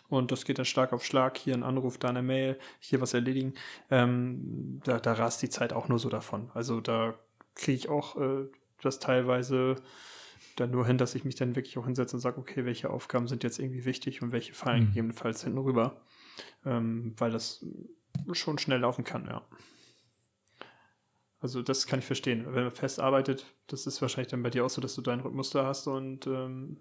[0.10, 1.38] Und das geht dann Schlag auf Schlag.
[1.38, 3.54] Hier ein Anruf, da eine Mail, hier was erledigen.
[3.90, 6.52] Ähm, da, da rast die Zeit auch nur so davon.
[6.54, 7.16] Also da
[7.56, 8.46] kriege ich auch äh,
[8.82, 9.76] das teilweise
[10.56, 13.28] dann nur hin, dass ich mich dann wirklich auch hinsetze und sage, okay, welche Aufgaben
[13.28, 14.88] sind jetzt irgendwie wichtig und welche fallen mhm.
[14.88, 16.02] gegebenenfalls hinten rüber.
[16.66, 17.66] Ähm, weil das
[18.34, 19.42] schon schnell laufen kann, ja.
[21.44, 22.46] Also das kann ich verstehen.
[22.46, 25.50] Wenn man fest arbeitet, das ist wahrscheinlich dann bei dir auch so, dass du Rhythmus
[25.50, 26.78] da hast und ähm,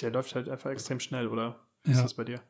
[0.00, 1.60] der läuft halt einfach extrem schnell, oder?
[1.84, 1.98] Wie ja.
[1.98, 2.40] ist das bei dir?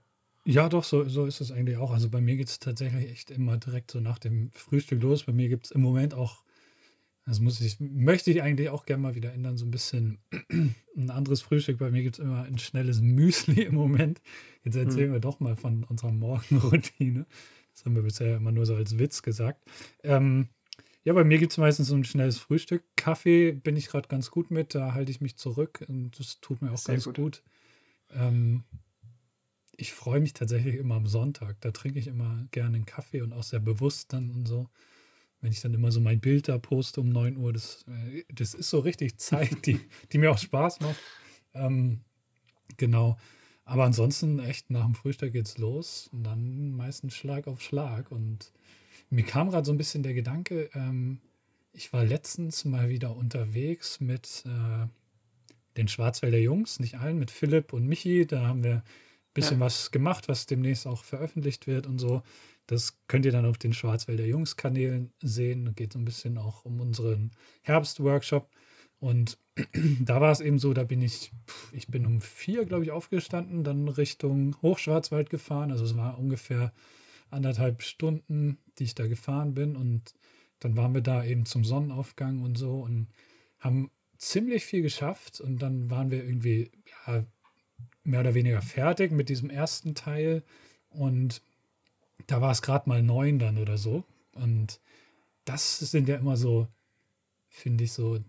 [0.45, 1.91] Ja, doch, so, so ist es eigentlich auch.
[1.91, 5.25] Also bei mir geht es tatsächlich echt immer direkt so nach dem Frühstück los.
[5.25, 6.45] Bei mir gibt es im Moment auch,
[7.27, 10.19] das muss ich, möchte ich eigentlich auch gerne mal wieder ändern, so ein bisschen
[10.97, 11.79] ein anderes Frühstück.
[11.79, 14.23] Bei mir gibt es immer ein schnelles Müsli im Moment.
[14.63, 15.15] Jetzt erzählen hm.
[15.15, 17.27] wir doch mal von unserer Morgenroutine.
[17.75, 19.65] Das haben wir bisher immer nur so als Witz gesagt.
[20.03, 20.49] Ähm,
[21.05, 22.85] Ja, bei mir gibt es meistens so ein schnelles Frühstück.
[22.97, 26.63] Kaffee bin ich gerade ganz gut mit, da halte ich mich zurück und das tut
[26.63, 27.17] mir auch Sehr ganz gut.
[27.17, 27.43] gut.
[28.11, 28.65] Ähm,
[29.77, 31.61] ich freue mich tatsächlich immer am Sonntag.
[31.61, 34.69] Da trinke ich immer gerne einen Kaffee und auch sehr bewusst dann und so.
[35.41, 38.55] Wenn ich dann immer so mein Bild da poste um 9 Uhr, das, äh, das
[38.55, 39.81] ist so richtig Zeit, die,
[40.13, 41.01] die mir auch Spaß macht.
[41.55, 42.05] Ähm,
[42.77, 43.19] genau.
[43.65, 48.11] Aber ansonsten echt nach dem Frühstück geht's los und dann meistens Schlag auf Schlag.
[48.11, 48.53] Und
[49.11, 51.21] mir kam gerade so ein bisschen der Gedanke, ähm,
[51.73, 54.87] ich war letztens mal wieder unterwegs mit äh,
[55.77, 58.27] den Schwarzwälder Jungs, nicht allen, mit Philipp und Michi.
[58.27, 58.83] Da haben wir ein
[59.33, 59.67] bisschen Ja.
[59.67, 62.23] was gemacht, was demnächst auch veröffentlicht wird und so.
[62.67, 65.65] Das könnt ihr dann auf den Schwarzwälder Jungs-Kanälen sehen.
[65.65, 68.51] Da geht so ein bisschen auch um unseren Herbstworkshop.
[69.03, 69.37] Und
[70.05, 71.33] da war es eben so, da bin ich,
[71.73, 75.73] ich bin um vier, glaube ich, aufgestanden, dann Richtung Hochschwarzwald gefahren.
[75.73, 76.73] Also es war ungefähr
[77.29, 79.75] anderthalb Stunden, die ich da gefahren bin.
[79.75, 80.15] Und
[80.61, 83.09] dann waren wir da eben zum Sonnenaufgang und so und
[83.59, 85.41] haben ziemlich viel geschafft.
[85.41, 86.71] Und dann waren wir irgendwie
[87.09, 87.25] ja,
[88.05, 90.45] mehr oder weniger fertig mit diesem ersten Teil.
[90.91, 91.43] Und
[92.29, 94.05] da war es gerade mal neun dann oder so.
[94.33, 94.79] Und
[95.45, 96.69] das sind ja immer so,
[97.49, 98.21] finde ich, so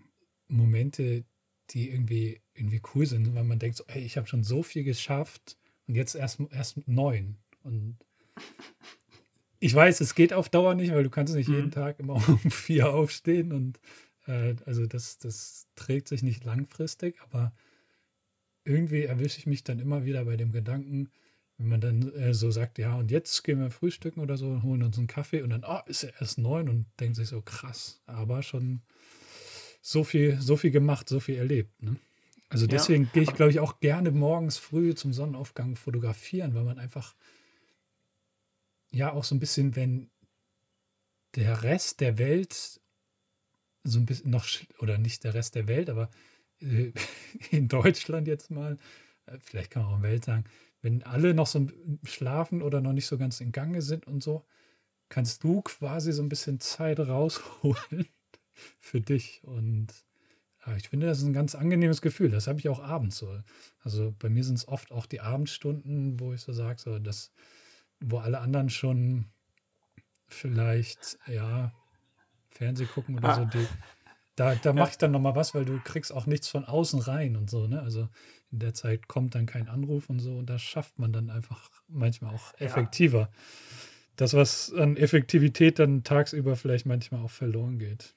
[0.53, 1.25] Momente,
[1.71, 4.83] die irgendwie, irgendwie cool sind, weil man denkt so, ey, ich habe schon so viel
[4.83, 7.37] geschafft und jetzt erst, erst neun.
[7.63, 7.97] Und
[9.59, 11.55] ich weiß, es geht auf Dauer nicht, weil du kannst nicht Mhm.
[11.55, 13.79] jeden Tag immer um vier aufstehen und
[14.27, 17.53] äh, also das, das trägt sich nicht langfristig, aber
[18.65, 21.09] irgendwie erwische ich mich dann immer wieder bei dem Gedanken,
[21.57, 24.63] wenn man dann äh, so sagt, ja, und jetzt gehen wir frühstücken oder so und
[24.63, 27.41] holen uns einen Kaffee und dann, oh, ist ja erst neun und denkt sich so,
[27.41, 28.81] krass, aber schon
[29.85, 31.83] so viel, so viel gemacht, so viel erlebt.
[31.83, 31.97] Ne?
[32.49, 36.63] Also Ja, deswegen gehe ich, glaube ich, auch gerne morgens früh zum Sonnenaufgang fotografieren, weil
[36.63, 37.15] man einfach
[38.91, 40.09] ja auch so ein bisschen, wenn
[41.35, 42.79] der Rest der Welt
[43.83, 44.47] so ein bisschen noch,
[44.79, 46.09] oder nicht der Rest der Welt, aber
[46.61, 46.93] äh,
[47.51, 48.77] in Deutschland jetzt mal,
[49.25, 50.45] äh, vielleicht kann man auch in der Welt sagen,
[50.81, 51.67] wenn alle noch so
[52.05, 54.45] schlafen oder noch nicht so ganz in Gange sind und so,
[55.09, 58.07] kannst du quasi so ein bisschen Zeit rausholen
[58.79, 59.41] für dich.
[59.43, 59.87] Und
[60.65, 62.29] ja, ich finde, das ist ein ganz angenehmes Gefühl.
[62.29, 63.39] Das habe ich auch abends so.
[63.81, 67.31] Also bei mir sind es oft auch die Abendstunden, wo ich so sage, so das,
[67.99, 69.25] wo alle anderen schon
[70.27, 71.71] vielleicht, ja,
[72.51, 73.35] Fernseh gucken oder Ah.
[73.35, 73.67] so, die,
[74.35, 77.35] da, da mache ich dann nochmal was, weil du kriegst auch nichts von außen rein
[77.35, 77.81] und so, ne?
[77.81, 78.09] Also
[78.51, 81.69] in der Zeit kommt dann kein Anruf und so und das schafft man dann einfach
[81.87, 82.59] manchmal auch Ja.
[82.59, 83.29] effektiver.
[84.15, 88.15] Das, was an Effektivität dann tagsüber vielleicht manchmal auch verloren geht.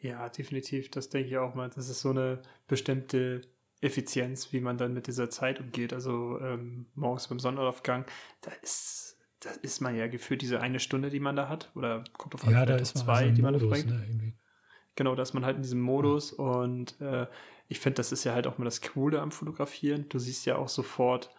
[0.00, 0.90] Ja, definitiv.
[0.90, 1.70] Das denke ich auch mal.
[1.70, 3.42] Das ist so eine bestimmte
[3.80, 5.92] Effizienz, wie man dann mit dieser Zeit umgeht.
[5.92, 8.04] Also ähm, morgens beim Sonnenaufgang,
[8.40, 11.70] da ist, da ist man ja gefühlt diese eine Stunde, die man da hat.
[11.74, 13.88] Oder kommt auf Ja, da ist zwei, also die man da verbringt.
[13.88, 14.34] ne.
[14.96, 17.26] Genau, da ist man halt in diesem Modus und äh,
[17.68, 20.06] ich finde, das ist ja halt auch mal das Coole am Fotografieren.
[20.08, 21.30] Du siehst ja auch sofort,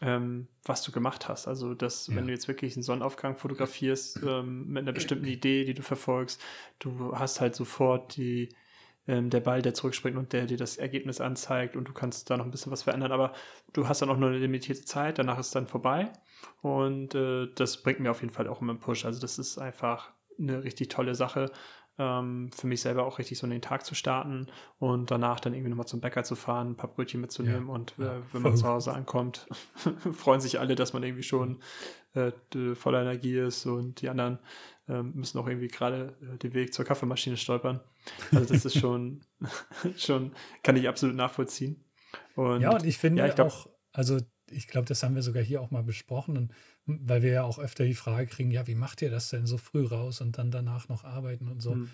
[0.00, 1.48] ähm, was du gemacht hast.
[1.48, 2.16] Also, dass, Ja.
[2.16, 6.40] wenn du jetzt wirklich einen Sonnenaufgang fotografierst ähm, mit einer bestimmten Idee, die du verfolgst,
[6.78, 8.48] du hast halt sofort die,
[9.06, 12.36] ähm, der Ball, der zurückspringt und der dir das Ergebnis anzeigt und du kannst da
[12.36, 13.32] noch ein bisschen was verändern, aber
[13.72, 16.12] du hast dann auch nur eine limitierte Zeit, danach ist es dann vorbei
[16.62, 19.04] und äh, das bringt mir auf jeden Fall auch immer einen Push.
[19.04, 21.50] Also, das ist einfach eine richtig tolle Sache
[21.98, 24.46] ähm, für mich selber auch richtig so in den Tag zu starten
[24.78, 27.94] und danach dann irgendwie nochmal zum Bäcker zu fahren, ein paar Brötchen mitzunehmen Ja, und
[27.98, 28.66] ja, äh, wenn man zu.
[28.68, 29.46] Hause ankommt,
[30.12, 31.58] freuen sich alle, dass man irgendwie schon
[32.14, 32.32] äh,
[32.74, 34.38] voller Energie ist und die anderen
[34.88, 37.80] ähm, müssen auch irgendwie gerade äh, den Weg zur Kaffeemaschine stolpern.
[38.32, 39.20] Also das ist schon,
[39.96, 40.32] schon,
[40.62, 41.84] kann ich absolut nachvollziehen.
[42.36, 44.18] Und, Ja, und ich finde ja, ich glaub- auch, also
[44.50, 46.52] ich glaube, das haben wir sogar hier auch mal besprochen, und,
[46.88, 49.58] weil wir ja auch öfter die Frage kriegen, ja, wie macht ihr das denn so
[49.58, 51.72] früh raus und dann danach noch arbeiten und so.
[51.74, 51.90] Hm,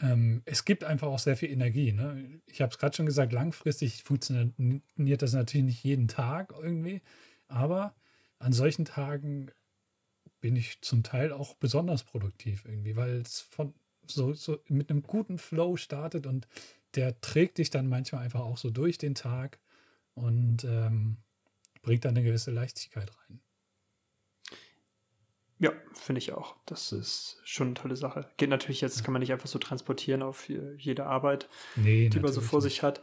[0.00, 1.92] Ähm, es gibt einfach auch sehr viel Energie.
[1.92, 2.40] Ne?
[2.46, 7.02] Ich habe es gerade schon gesagt, langfristig funktioniert das natürlich nicht jeden Tag irgendwie,
[7.48, 7.94] aber
[8.38, 9.50] an solchen Tagen
[10.40, 13.74] bin ich zum Teil auch besonders produktiv irgendwie, weil es von
[14.06, 16.48] so, so mit einem guten Flow startet und
[16.94, 19.58] der trägt dich dann manchmal einfach auch so durch den Tag
[20.14, 21.18] und ähm,
[21.82, 23.40] bringt dann eine gewisse Leichtigkeit rein.
[25.60, 26.54] Ja, finde ich auch.
[26.66, 28.28] Das ist schon eine tolle Sache.
[28.36, 32.20] Geht natürlich jetzt, kann man nicht einfach so transportieren auf je- jede Arbeit, Nee, die
[32.20, 32.74] man so vor nicht.
[32.74, 33.00] sich hat.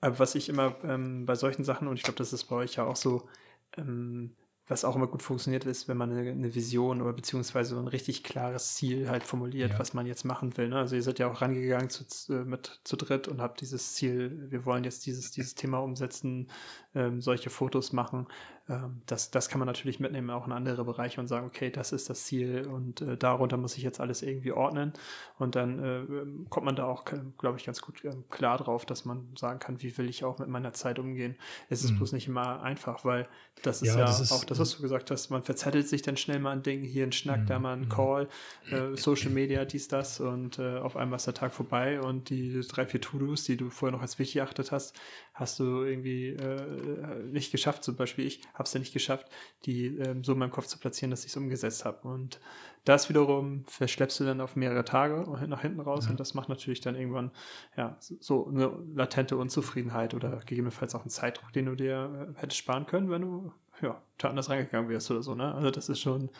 [0.00, 2.76] Aber was ich immer ähm, bei solchen Sachen, und ich glaube, das ist bei euch
[2.76, 3.28] ja auch so,
[3.76, 4.36] ähm,
[4.68, 8.24] was auch immer gut funktioniert, ist, wenn man eine, eine Vision oder beziehungsweise ein richtig
[8.24, 9.78] klares Ziel halt formuliert, Ja.
[9.78, 10.68] was man jetzt machen will.
[10.68, 10.76] Ne?
[10.78, 14.46] Also ihr seid ja auch rangegangen zu, äh, mit zu dritt und habt dieses Ziel,
[14.50, 16.50] wir wollen jetzt dieses, dieses Thema umsetzen,
[16.96, 18.26] ähm, solche Fotos machen.
[18.68, 21.92] Ähm, das, das kann man natürlich mitnehmen, auch in andere Bereiche und sagen, okay, das
[21.92, 24.92] ist das Ziel und äh, darunter muss ich jetzt alles irgendwie ordnen.
[25.38, 27.04] Und dann äh, ähm, kommt man da auch,
[27.38, 30.38] glaube ich, ganz gut äh, klar drauf, dass man sagen kann, wie will ich auch
[30.38, 31.36] mit meiner Zeit umgehen.
[31.68, 31.98] Es ist mhm.
[31.98, 33.28] bloß nicht immer einfach, weil
[33.62, 36.02] das ist ja, ja das ist, auch das, was du gesagt hast, man verzettelt sich
[36.02, 37.46] dann schnell mal ein Ding, hier ein Schnack, mhm.
[37.46, 37.88] da mal ein mhm.
[37.88, 38.28] Call,
[38.70, 42.60] äh, Social Media, dies, das und äh, auf einmal ist der Tag vorbei und die
[42.62, 44.98] drei, vier To-Dos, die du vorher noch als wichtig erachtet hast,
[45.36, 47.84] hast du irgendwie äh, nicht geschafft.
[47.84, 49.28] Zum Beispiel ich habe es ja nicht geschafft,
[49.66, 52.08] die ähm, so in meinem Kopf zu platzieren, dass ich es umgesetzt habe.
[52.08, 52.40] Und
[52.84, 56.12] das wiederum verschleppst du dann auf mehrere Tage nach hinten raus ja.
[56.12, 57.30] und das macht natürlich dann irgendwann
[57.76, 62.58] ja so eine latente Unzufriedenheit oder gegebenenfalls auch einen Zeitdruck, den du dir äh, hättest
[62.58, 65.34] sparen können, wenn du ja da anders reingegangen wärst oder so.
[65.34, 65.54] Ne?
[65.54, 66.30] Also das ist schon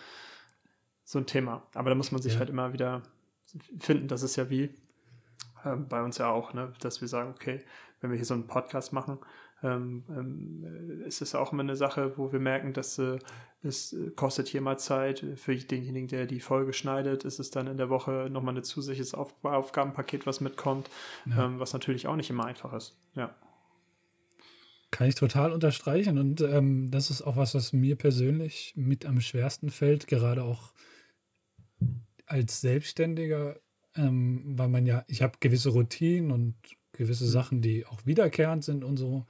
[1.05, 1.67] so ein Thema.
[1.75, 2.39] Aber da muss man sich ja.
[2.39, 3.03] halt immer wieder
[3.79, 4.09] finden.
[4.09, 4.71] Das ist ja wie
[5.65, 6.73] äh, bei uns ja auch, ne?
[6.81, 7.63] dass wir sagen, okay,
[8.01, 9.19] wenn wir hier so einen Podcast machen,
[9.63, 13.19] ähm, ähm, ist es auch immer eine Sache, wo wir merken, dass äh,
[13.63, 15.25] es kostet hier mal Zeit.
[15.37, 19.15] Für denjenigen, der die Folge schneidet, ist es dann in der Woche nochmal ein zusätzliches
[19.15, 20.91] Auf Aufgabenpaket, was mitkommt,
[21.25, 21.47] ja.
[21.47, 22.97] ähm, was natürlich auch nicht immer einfach ist.
[23.15, 23.35] Ja.
[24.91, 29.21] Kann ich total unterstreichen und ähm, das ist auch was, was mir persönlich mit am
[29.21, 30.73] schwersten fällt, gerade auch
[32.27, 33.59] als Selbstständiger,
[33.95, 36.55] ähm, weil man ja, ich habe gewisse Routinen und
[36.97, 37.27] gewisse.
[37.27, 39.27] Sachen, die auch wiederkehrend sind und so.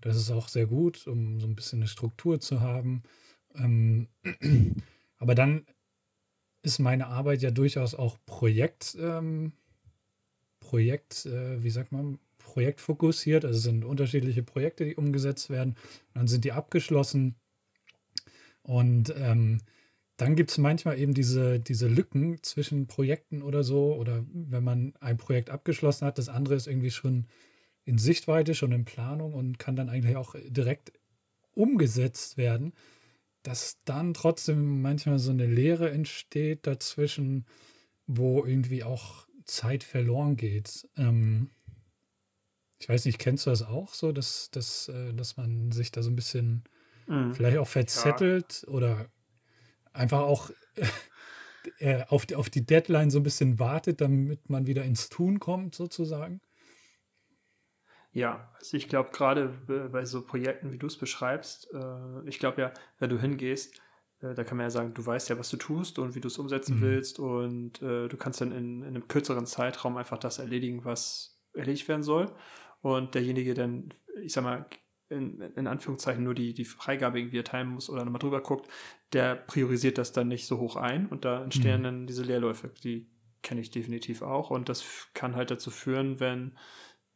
[0.00, 3.02] Das ist auch sehr gut, um so ein bisschen eine Struktur zu haben.
[3.54, 4.08] Ähm,
[5.18, 5.66] aber dann
[6.62, 9.52] ist meine Arbeit ja durchaus auch Projekt, ähm,
[10.60, 13.44] Projekt, äh, wie sagt man, projektfokussiert.
[13.44, 15.76] Also es sind unterschiedliche Projekte, die umgesetzt werden.
[16.14, 17.34] Dann sind die abgeschlossen.
[18.62, 19.60] Und ähm,
[20.16, 23.94] dann gibt es manchmal eben diese, diese Lücken zwischen Projekten oder so.
[23.94, 27.26] Oder wenn man ein Projekt abgeschlossen hat, das andere ist irgendwie schon
[27.84, 30.92] in Sichtweite, schon in Planung und kann dann eigentlich auch direkt
[31.54, 32.72] umgesetzt werden,
[33.42, 37.44] dass dann trotzdem manchmal so eine Leere entsteht dazwischen,
[38.06, 40.88] wo irgendwie auch Zeit verloren geht.
[40.96, 41.50] Ähm,
[42.78, 46.02] ich weiß nicht, kennst du das auch so, dass, dass, äh, dass man sich da
[46.02, 46.64] so ein bisschen
[47.06, 47.34] mhm.
[47.34, 48.72] vielleicht auch verzettelt ja.
[48.72, 49.08] oder
[49.94, 50.50] einfach auch
[51.78, 55.40] äh, auf, die, auf die Deadline so ein bisschen wartet, damit man wieder ins Tun
[55.40, 56.40] kommt, sozusagen?
[58.12, 59.48] Ja, also ich glaube gerade
[59.90, 63.80] bei so Projekten, wie du es beschreibst, äh, ich glaube ja, wenn du hingehst,
[64.20, 66.28] äh, da kann man ja sagen, du weißt ja, was du tust und wie du
[66.28, 66.80] es umsetzen mhm.
[66.82, 71.40] willst und äh, du kannst dann in, in, einem kürzeren Zeitraum einfach das erledigen, was
[71.54, 72.32] erledigt werden soll.
[72.82, 74.66] Und derjenige dann, ich sag mal,
[75.14, 78.68] in, in Anführungszeichen nur die, die Freigabe irgendwie erteilen muss oder nochmal drüber guckt,
[79.12, 81.84] der priorisiert das dann nicht so hoch ein und da entstehen mhm.
[81.84, 82.70] dann diese Leerläufe.
[82.82, 83.06] Die
[83.42, 86.56] kenne ich definitiv auch und das kann halt dazu führen, wenn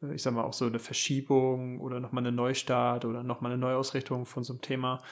[0.02, 3.60] äh, ich sag mal, auch so eine Verschiebung oder nochmal eine Neustart oder nochmal eine
[3.60, 5.02] Neuausrichtung von so einem Thema.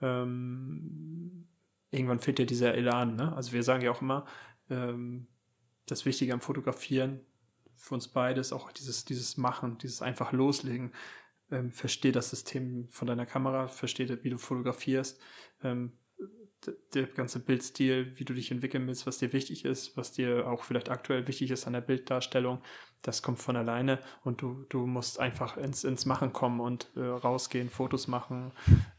[0.00, 1.48] Ähm,
[1.90, 3.16] irgendwann fehlt dir dieser Elan.
[3.16, 3.34] Ne?
[3.34, 4.26] Also wir sagen ja auch immer,
[4.70, 5.26] ähm,
[5.86, 7.20] das Wichtige am Fotografieren
[7.76, 10.92] für uns beide ist auch dieses, dieses Machen, dieses einfach loslegen.
[11.50, 15.20] Ähm, versteh das System von deiner Kamera, versteh, wie du fotografierst,
[15.62, 15.92] ähm,
[16.94, 20.64] der ganze Bildstil, wie du dich entwickeln willst, was dir wichtig ist, was dir auch
[20.64, 22.62] vielleicht aktuell wichtig ist an der Bilddarstellung,
[23.04, 27.00] das kommt von alleine und du, du musst einfach ins, ins Machen kommen und äh,
[27.00, 28.52] rausgehen, Fotos machen,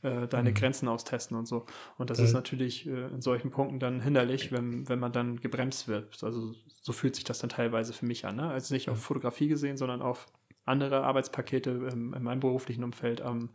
[0.03, 0.53] äh, deine mhm.
[0.53, 1.65] Grenzen austesten und so.
[1.97, 2.25] Und das äh.
[2.25, 6.23] ist natürlich äh, in solchen Punkten dann hinderlich, wenn, wenn man dann gebremst wird.
[6.23, 8.35] Also so fühlt sich das dann teilweise für mich an.
[8.35, 8.47] Ne?
[8.47, 10.27] Also nicht auf Fotografie gesehen, sondern auf
[10.65, 13.49] andere Arbeitspakete im, in meinem beruflichen Umfeld am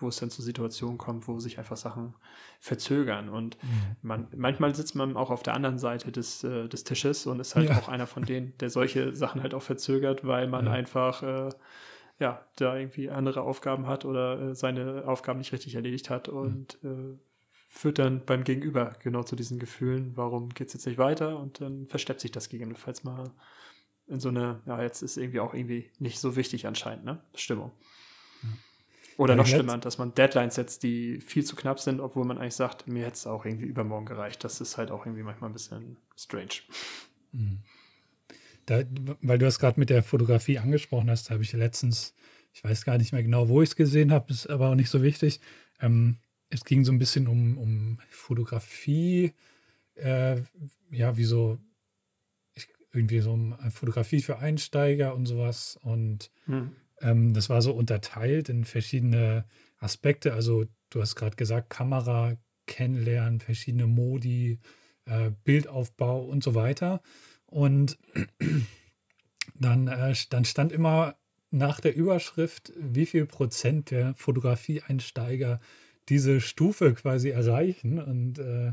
[0.00, 2.14] wo es dann zu Situationen kommt, wo sich einfach Sachen
[2.60, 3.28] verzögern.
[3.28, 3.96] Und mhm.
[4.02, 7.56] man, manchmal sitzt man auch auf der anderen Seite des, äh, des Tisches und ist
[7.56, 7.78] halt ja.
[7.78, 10.72] auch einer von denen, der solche Sachen halt auch verzögert, weil man ja.
[10.72, 11.50] einfach äh,
[12.18, 16.82] ja, da irgendwie andere Aufgaben hat oder äh, seine Aufgaben nicht richtig erledigt hat und
[16.82, 17.18] mhm.
[17.50, 21.60] führt dann beim Gegenüber genau zu diesen Gefühlen, warum geht es jetzt nicht weiter und
[21.60, 23.30] dann versteppt sich das gegebenenfalls mal
[24.08, 27.20] in so eine, ja, jetzt ist irgendwie auch irgendwie nicht so wichtig anscheinend, ne?
[27.34, 27.72] Stimmung.
[29.18, 32.54] Oder noch schlimmer, dass man Deadlines setzt, die viel zu knapp sind, obwohl man eigentlich
[32.54, 34.44] sagt, mir hätte es auch irgendwie übermorgen gereicht.
[34.44, 36.60] Das ist halt auch irgendwie manchmal ein bisschen strange.
[37.32, 37.58] Mhm.
[38.66, 38.84] Da,
[39.20, 42.14] weil du das gerade mit der Fotografie angesprochen hast, habe ich letztens,
[42.54, 44.90] ich weiß gar nicht mehr genau, wo ich es gesehen habe, ist aber auch nicht
[44.90, 45.40] so wichtig.
[45.80, 46.18] Ähm,
[46.50, 49.32] es ging so ein bisschen um, um Fotografie,
[49.96, 50.36] äh,
[50.92, 51.58] ja, wie so,
[52.92, 55.78] irgendwie so um Fotografie für Einsteiger und sowas.
[55.82, 56.72] Und hm.
[57.00, 59.44] Ähm, das war so unterteilt in verschiedene
[59.78, 60.32] Aspekte.
[60.34, 62.36] Also du hast gerade gesagt, Kamera
[62.66, 64.58] kennenlernen, verschiedene Modi,
[65.06, 67.00] äh, Bildaufbau und so weiter.
[67.46, 67.98] Und
[69.54, 71.16] dann, äh, dann stand immer
[71.50, 75.60] nach der Überschrift, wie viel Prozent der Fotografieeinsteiger
[76.08, 77.98] diese Stufe quasi erreichen.
[77.98, 78.72] Und äh,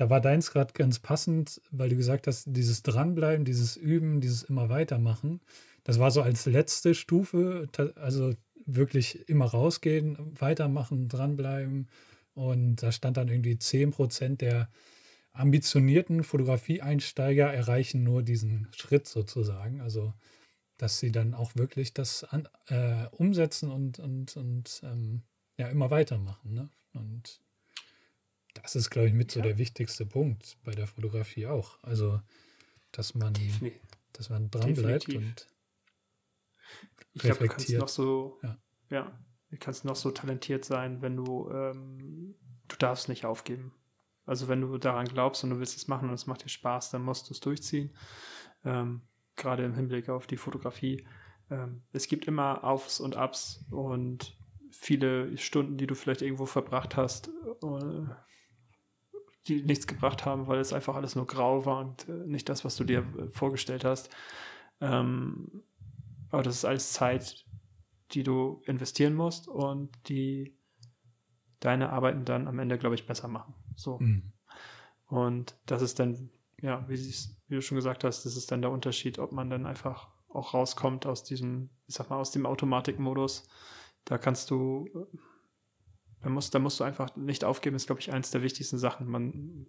[0.00, 4.42] da war deins gerade ganz passend, weil du gesagt hast, dieses Dranbleiben, dieses Üben, dieses
[4.42, 5.42] immer weitermachen.
[5.84, 8.32] Das war so als letzte Stufe, also
[8.64, 11.90] wirklich immer rausgehen, weitermachen, dranbleiben.
[12.32, 14.70] Und da stand dann irgendwie 10 Prozent der
[15.32, 19.82] ambitionierten Fotografieeinsteiger erreichen nur diesen Schritt sozusagen.
[19.82, 20.14] Also
[20.78, 25.24] dass sie dann auch wirklich das an, äh, umsetzen und, und, und ähm,
[25.58, 26.54] ja, immer weitermachen.
[26.54, 26.70] Ne?
[26.94, 27.42] Und
[28.54, 31.78] das ist, glaube ich, mit so der wichtigste Punkt bei der Fotografie auch.
[31.82, 32.20] Also,
[32.92, 33.34] dass man,
[34.12, 35.46] dass man dran bleibt und
[37.12, 38.58] ich glaube, du kannst noch so, ja.
[38.90, 39.18] ja,
[39.50, 42.34] du kannst noch so talentiert sein, wenn du, ähm,
[42.68, 43.74] du darfst nicht aufgeben.
[44.26, 46.90] Also wenn du daran glaubst und du willst es machen und es macht dir Spaß,
[46.90, 47.96] dann musst du es durchziehen.
[48.64, 49.02] Ähm,
[49.34, 51.04] gerade im Hinblick auf die Fotografie.
[51.50, 54.36] Ähm, es gibt immer Aufs und Abs und
[54.70, 58.04] viele Stunden, die du vielleicht irgendwo verbracht hast, äh,
[59.48, 62.64] die nichts gebracht haben, weil es einfach alles nur grau war und äh, nicht das,
[62.64, 64.10] was du dir äh, vorgestellt hast.
[64.80, 65.62] Ähm,
[66.30, 67.44] aber das ist alles Zeit,
[68.12, 70.56] die du investieren musst und die
[71.60, 73.54] deine Arbeiten dann am Ende, glaube ich, besser machen.
[73.76, 73.98] So.
[73.98, 74.32] Mhm.
[75.06, 76.30] Und das ist dann
[76.62, 76.98] ja, wie,
[77.48, 80.54] wie, du schon gesagt hast, das ist dann der Unterschied, ob man dann einfach auch
[80.54, 83.48] rauskommt aus diesem, ich sag mal, aus dem Automatikmodus.
[84.04, 84.88] Da kannst du,
[86.22, 89.06] da musst, da musst du einfach nicht aufgeben, ist, glaube ich, eins der wichtigsten Sachen.
[89.06, 89.66] Man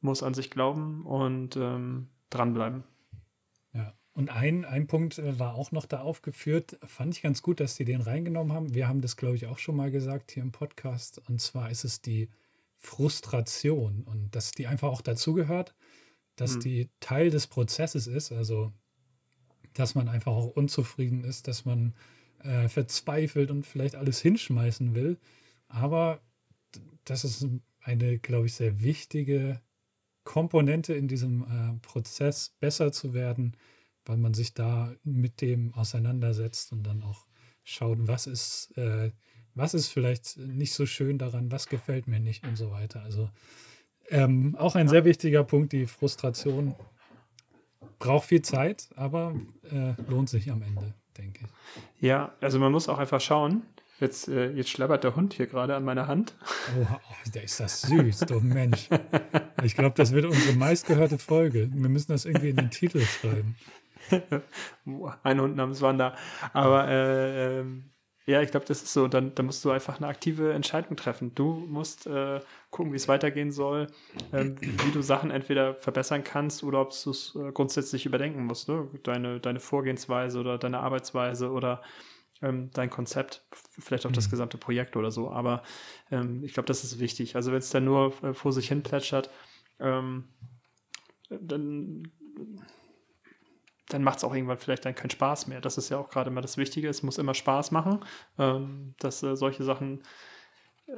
[0.00, 2.84] muss an sich glauben und ähm, dranbleiben.
[3.72, 7.60] Ja, und ein, ein Punkt äh, war auch noch da aufgeführt, fand ich ganz gut,
[7.60, 8.74] dass die den reingenommen haben.
[8.74, 11.20] Wir haben das, glaube ich, auch schon mal gesagt hier im Podcast.
[11.28, 12.30] Und zwar ist es die
[12.76, 15.74] Frustration und dass die einfach auch dazugehört
[16.38, 16.60] dass mhm.
[16.60, 18.72] die Teil des Prozesses ist, also
[19.74, 21.94] dass man einfach auch unzufrieden ist, dass man
[22.42, 25.18] äh, verzweifelt und vielleicht alles hinschmeißen will.
[25.68, 26.20] Aber
[27.04, 27.46] das ist
[27.82, 29.60] eine, glaube ich, sehr wichtige
[30.24, 33.56] Komponente in diesem äh, Prozess, besser zu werden,
[34.04, 37.26] weil man sich da mit dem auseinandersetzt und dann auch
[37.64, 39.10] schaut, was ist, äh,
[39.54, 43.02] was ist vielleicht nicht so schön daran, was gefällt mir nicht und so weiter.
[43.02, 43.30] Also
[44.10, 46.74] ähm, auch ein sehr wichtiger Punkt, die Frustration
[47.98, 49.34] braucht viel Zeit, aber
[49.70, 52.02] äh, lohnt sich am Ende, denke ich.
[52.02, 53.62] Ja, also man muss auch einfach schauen.
[54.00, 56.34] Jetzt, äh, jetzt schlabbert der Hund hier gerade an meiner Hand.
[56.78, 58.88] Oh, oh der ist das süß, du Mensch.
[59.64, 61.68] Ich glaube, das wird unsere meistgehörte Folge.
[61.72, 63.56] Wir müssen das irgendwie in den Titel schreiben.
[65.22, 66.14] Ein Hund namens Wanda.
[66.52, 67.90] Aber äh, ähm,
[68.28, 69.08] ja, ich glaube, das ist so.
[69.08, 71.34] Dann, dann musst du einfach eine aktive Entscheidung treffen.
[71.34, 72.40] Du musst äh,
[72.70, 73.86] gucken, wie es weitergehen soll,
[74.32, 78.68] ähm, wie du Sachen entweder verbessern kannst oder ob du es äh, grundsätzlich überdenken musst.
[78.68, 78.86] Ne?
[79.02, 81.82] Deine, deine Vorgehensweise oder deine Arbeitsweise oder
[82.42, 83.44] ähm, dein Konzept,
[83.78, 84.14] vielleicht auch mhm.
[84.14, 85.30] das gesamte Projekt oder so.
[85.30, 85.62] Aber
[86.10, 87.36] ähm, ich glaube, das ist wichtig.
[87.36, 89.30] Also wenn es dann nur äh, vor sich hin plätschert,
[89.80, 90.28] ähm,
[91.28, 92.10] dann
[93.88, 95.60] dann macht es auch irgendwann vielleicht dann keinen Spaß mehr.
[95.60, 96.88] Das ist ja auch gerade mal das Wichtige.
[96.88, 98.04] Es muss immer Spaß machen,
[98.38, 100.02] ähm, dass äh, solche Sachen.
[100.86, 100.92] Äh,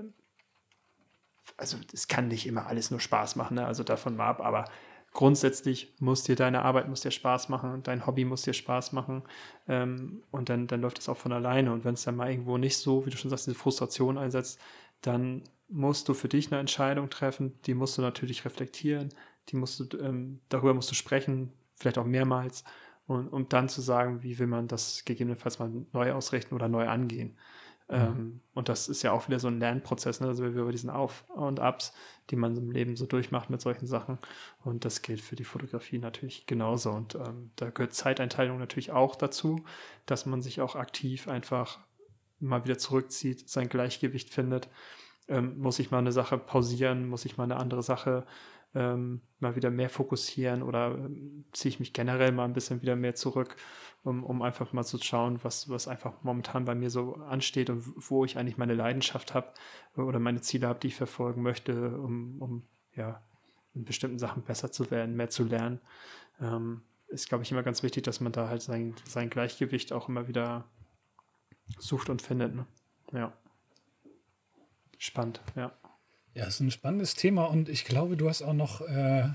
[1.56, 3.66] also es kann nicht immer alles nur Spaß machen, ne?
[3.66, 4.64] also davon mal ab, aber
[5.12, 9.22] grundsätzlich muss dir deine Arbeit muss dir Spaß machen, dein Hobby muss dir Spaß machen
[9.68, 11.72] ähm, und dann, dann läuft es auch von alleine.
[11.72, 14.60] Und wenn es dann mal irgendwo nicht so, wie du schon sagst, diese Frustration einsetzt,
[15.02, 19.10] dann musst du für dich eine Entscheidung treffen, die musst du natürlich reflektieren,
[19.48, 22.64] die musst du, ähm, darüber musst du sprechen, vielleicht auch mehrmals,
[23.06, 26.86] und, um dann zu sagen, wie will man das gegebenenfalls mal neu ausrichten oder neu
[26.86, 27.36] angehen.
[27.90, 27.96] Mhm.
[27.96, 30.28] Ähm, und das ist ja auch wieder so ein Lernprozess, ne?
[30.28, 31.92] also wir über diesen Auf- und Abs,
[32.30, 34.18] die man im Leben so durchmacht mit solchen Sachen.
[34.64, 36.90] Und das gilt für die Fotografie natürlich genauso.
[36.90, 39.64] Und ähm, da gehört Zeiteinteilung natürlich auch dazu,
[40.06, 41.80] dass man sich auch aktiv einfach
[42.38, 44.68] mal wieder zurückzieht, sein Gleichgewicht findet.
[45.28, 48.24] Ähm, muss ich mal eine Sache pausieren, muss ich mal eine andere Sache
[48.74, 52.96] ähm, mal wieder mehr fokussieren oder ähm, ziehe ich mich generell mal ein bisschen wieder
[52.96, 53.56] mehr zurück,
[54.04, 57.84] um, um einfach mal zu schauen, was, was einfach momentan bei mir so ansteht und
[57.96, 59.52] wo ich eigentlich meine Leidenschaft habe
[59.96, 62.62] oder meine Ziele habe, die ich verfolgen möchte, um, um
[62.94, 63.22] ja,
[63.74, 65.80] in bestimmten Sachen besser zu werden, mehr zu lernen.
[66.40, 70.08] Ähm, ist, glaube ich, immer ganz wichtig, dass man da halt sein, sein Gleichgewicht auch
[70.08, 70.64] immer wieder
[71.78, 72.54] sucht und findet.
[72.54, 72.66] Ne?
[73.12, 73.32] Ja.
[74.98, 75.72] Spannend, ja.
[76.34, 79.28] Ja, ist ein spannendes Thema und ich glaube, du hast auch noch äh,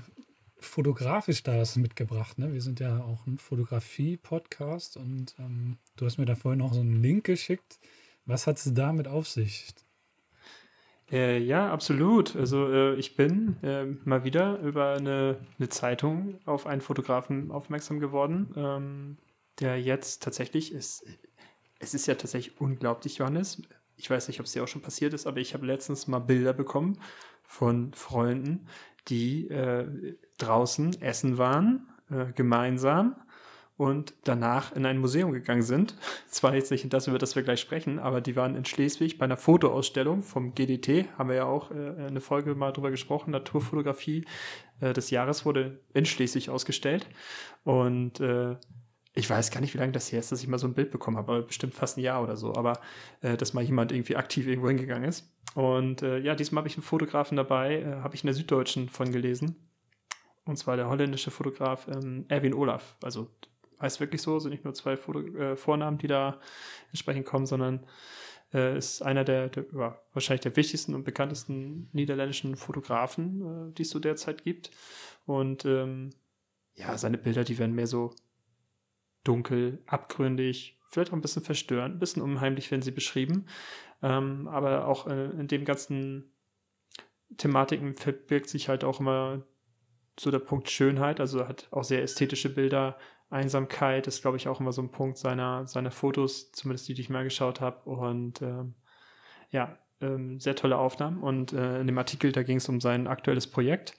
[0.58, 2.38] fotografisch da was mitgebracht.
[2.38, 2.52] Ne?
[2.52, 6.80] Wir sind ja auch ein Fotografie-Podcast und ähm, du hast mir da vorhin noch so
[6.80, 7.78] einen Link geschickt.
[8.24, 9.74] Was hat es damit auf sich?
[11.10, 12.34] Äh, ja, absolut.
[12.34, 18.00] Also äh, ich bin äh, mal wieder über eine, eine, Zeitung auf einen Fotografen aufmerksam
[18.00, 18.52] geworden.
[18.56, 19.16] Ähm,
[19.60, 21.04] der jetzt tatsächlich ist,
[21.78, 23.62] es ist ja tatsächlich unglaublich, Johannes.
[23.96, 26.18] Ich weiß nicht, ob es dir auch schon passiert ist, aber ich habe letztens mal
[26.18, 26.98] Bilder bekommen
[27.42, 28.66] von Freunden,
[29.08, 33.16] die äh, draußen essen waren, äh, gemeinsam
[33.76, 35.96] und danach in ein Museum gegangen sind.
[36.28, 39.24] Zwar jetzt nicht das, über das wir gleich sprechen, aber die waren in Schleswig bei
[39.24, 44.24] einer Fotoausstellung vom GDT, haben wir ja auch äh, eine Folge mal drüber gesprochen, Naturfotografie
[44.80, 47.06] äh, des Jahres wurde in Schleswig ausgestellt.
[47.64, 48.56] Und äh,
[49.16, 50.90] ich weiß gar nicht, wie lange das her ist, dass ich mal so ein Bild
[50.90, 52.78] bekommen habe, aber bestimmt fast ein Jahr oder so, aber
[53.22, 55.32] äh, dass mal jemand irgendwie aktiv irgendwo hingegangen ist.
[55.54, 58.90] Und äh, ja, diesmal habe ich einen Fotografen dabei, äh, habe ich in der Süddeutschen
[58.90, 59.56] von gelesen.
[60.44, 62.96] Und zwar der holländische Fotograf ähm, Erwin Olaf.
[63.02, 63.30] Also
[63.80, 66.38] heißt wirklich so, sind nicht nur zwei Foto äh, Vornamen, die da
[66.90, 67.86] entsprechend kommen, sondern
[68.52, 73.82] äh, ist einer der, der ja, wahrscheinlich der wichtigsten und bekanntesten niederländischen Fotografen, äh, die
[73.82, 74.70] es so derzeit gibt.
[75.24, 76.10] Und ähm,
[76.74, 78.14] ja, seine Bilder, die werden mehr so
[79.26, 83.46] dunkel, abgründig, vielleicht auch ein bisschen verstörend, ein bisschen unheimlich, wenn sie beschrieben.
[84.02, 86.32] Ähm, aber auch äh, in dem ganzen
[87.36, 89.42] Thematiken verbirgt sich halt auch immer
[90.18, 92.96] so der Punkt Schönheit, also hat auch sehr ästhetische Bilder,
[93.28, 97.02] Einsamkeit ist, glaube ich, auch immer so ein Punkt seiner, seiner Fotos, zumindest die, die
[97.02, 97.88] ich mal geschaut habe.
[97.88, 98.74] Und ähm,
[99.50, 101.22] ja, ähm, sehr tolle Aufnahmen.
[101.22, 103.94] Und äh, in dem Artikel, da ging es um sein aktuelles Projekt.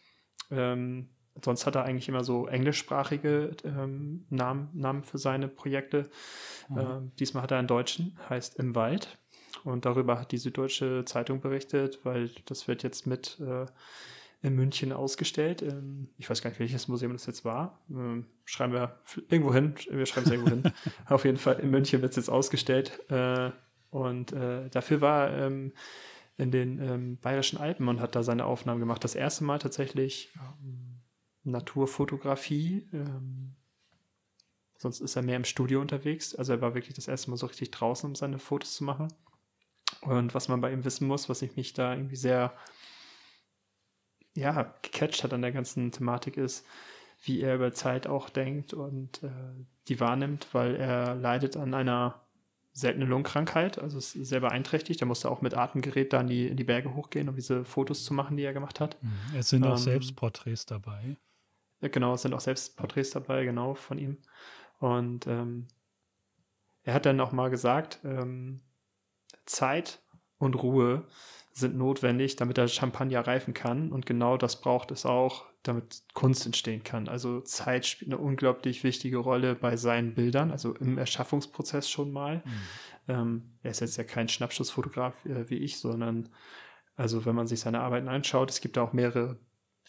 [0.49, 1.09] Ähm,
[1.43, 6.09] sonst hat er eigentlich immer so englischsprachige ähm, Namen, Namen für seine Projekte.
[6.69, 6.77] Mhm.
[6.77, 9.17] Ähm, diesmal hat er einen deutschen, heißt Im Wald.
[9.63, 13.65] Und darüber hat die Süddeutsche Zeitung berichtet, weil das wird jetzt mit äh,
[14.41, 15.61] in München ausgestellt.
[15.61, 17.81] Ähm, ich weiß gar nicht, welches Museum das jetzt war.
[17.89, 19.75] Ähm, schreiben wir irgendwo hin.
[19.89, 20.71] Wir schreiben es irgendwo hin.
[21.07, 22.99] Auf jeden Fall in München wird es jetzt ausgestellt.
[23.09, 23.51] Äh,
[23.89, 25.73] und äh, dafür war er ähm,
[26.37, 29.03] in den Bayerischen Alpen und hat da seine Aufnahmen gemacht.
[29.03, 30.31] Das erste Mal tatsächlich
[31.51, 32.87] Naturfotografie.
[34.77, 36.35] sonst ist er mehr im Studio unterwegs.
[36.35, 39.07] Also er war wirklich das erste Mal so richtig draußen, um seine Fotos zu machen.
[40.01, 42.53] Und was man bei ihm wissen muss, was ich mich da irgendwie sehr
[44.35, 46.65] ja, gecatcht hat an der ganzen Thematik ist,
[47.23, 49.29] wie er über Zeit auch denkt und äh,
[49.87, 52.21] die wahrnimmt, weil er leidet an einer
[52.73, 55.01] seltenen Lungenkrankheit, also ist sehr beeinträchtigt.
[55.01, 58.05] Er musste auch mit Atemgerät da in die, in die Berge hochgehen, um diese Fotos
[58.05, 59.01] zu machen, die er gemacht hat.
[59.01, 59.35] Mhm.
[59.35, 61.17] Es sind ähm, auch Selbstporträts dabei.
[61.81, 64.17] Genau, es sind auch Selbstporträts dabei, genau, von ihm.
[64.79, 65.67] Und ähm,
[66.83, 68.61] er hat dann auch mal gesagt, ähm,
[69.45, 69.99] Zeit
[70.37, 71.05] und Ruhe
[71.51, 73.91] sind notwendig, damit der Champagner reifen kann.
[73.91, 77.07] Und genau das braucht es auch, damit Kunst entstehen kann.
[77.07, 82.37] Also Zeit spielt eine unglaublich wichtige Rolle bei seinen Bildern, also im Erschaffungsprozess schon mal.
[82.37, 82.51] Mhm.
[83.07, 86.29] Ähm, er ist jetzt ja kein Schnappschussfotograf äh, wie ich, sondern
[86.95, 89.37] also wenn man sich seine Arbeiten anschaut, es gibt da auch mehrere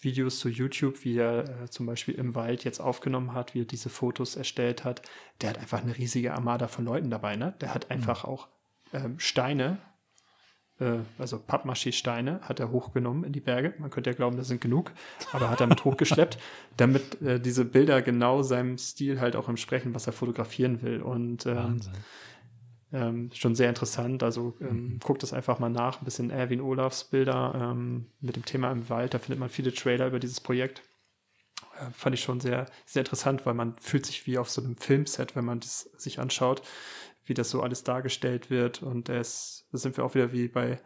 [0.01, 3.67] Videos zu YouTube, wie er äh, zum Beispiel im Wald jetzt aufgenommen hat, wie er
[3.67, 5.03] diese Fotos erstellt hat.
[5.41, 7.55] Der hat einfach eine riesige Armada von Leuten dabei, ne?
[7.61, 7.97] Der hat mhm.
[7.97, 8.31] einfach mhm.
[8.31, 8.49] auch
[8.93, 9.79] ähm, Steine
[10.81, 13.75] äh, also Pappmaché-Steine hat er hochgenommen in die Berge.
[13.79, 14.93] Man könnte ja glauben, das sind genug,
[15.33, 16.39] aber hat er mit hochgeschleppt,
[16.77, 21.03] damit äh, diese Bilder genau seinem Stil halt auch entsprechen, was er fotografieren will.
[21.03, 21.81] Und ähm,
[22.93, 24.23] ähm, schon sehr interessant.
[24.23, 24.99] Also ähm, mhm.
[25.01, 26.01] guckt das einfach mal nach.
[26.01, 29.15] Ein bisschen Erwin Olafs Bilder ähm, mit dem Thema im Wald.
[29.15, 30.83] Da findet man viele Trailer über dieses Projekt.
[31.81, 34.77] Äh, fand ich schon sehr, sehr interessant, weil man fühlt sich wie auf so einem
[34.77, 36.63] Filmset, wenn man das sich anschaut
[37.29, 38.83] wie das so alles dargestellt wird.
[38.83, 40.81] Und es, da sind wir auch wieder wie bei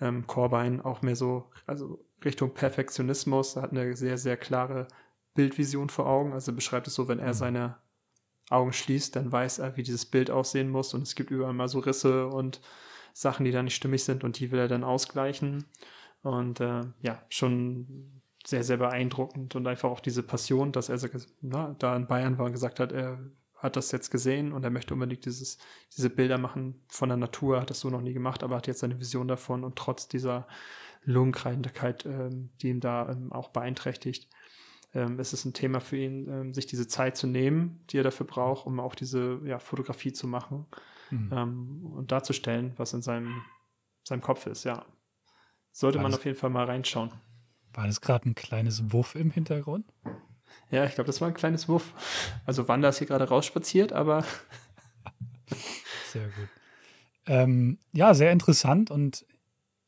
[0.00, 4.88] ähm, Corbijn auch mehr so, also Richtung Perfektionismus, er hat eine sehr, sehr klare
[5.34, 6.32] Bildvision vor Augen.
[6.32, 7.34] Also beschreibt es so, wenn er mhm.
[7.34, 7.76] seine
[8.50, 10.92] Augen schließt, dann weiß er, wie dieses Bild aussehen muss.
[10.92, 12.60] Und es gibt überall mal so Risse und
[13.12, 15.64] Sachen, die da nicht stimmig sind und die will er dann ausgleichen.
[16.22, 20.98] Und äh, ja, schon sehr, sehr beeindruckend und einfach auch diese Passion, dass er
[21.40, 23.18] na, da in Bayern war und gesagt hat, er
[23.56, 25.58] hat das jetzt gesehen und er möchte unbedingt dieses,
[25.94, 28.82] diese Bilder machen von der Natur, hat das so noch nie gemacht, aber hat jetzt
[28.82, 30.46] eine Vision davon und trotz dieser
[31.04, 34.28] Lungenkrankheit, ähm, die ihn da ähm, auch beeinträchtigt,
[34.94, 38.04] ähm, ist es ein Thema für ihn, ähm, sich diese Zeit zu nehmen, die er
[38.04, 40.66] dafür braucht, um auch diese ja, Fotografie zu machen
[41.10, 41.30] mhm.
[41.32, 43.42] Ähm, und darzustellen, was in seinem,
[44.04, 44.84] seinem Kopf ist, ja.
[45.72, 47.12] Sollte war man das, auf jeden Fall mal reinschauen.
[47.72, 49.86] War das gerade ein kleines Wuff im Hintergrund?
[50.70, 51.94] Ja, ich glaube, das war ein kleines Wuff.
[52.44, 54.24] Also Wanda ist hier gerade rausspaziert, aber.
[56.08, 56.48] Sehr gut.
[57.26, 59.24] Ähm, ja, sehr interessant und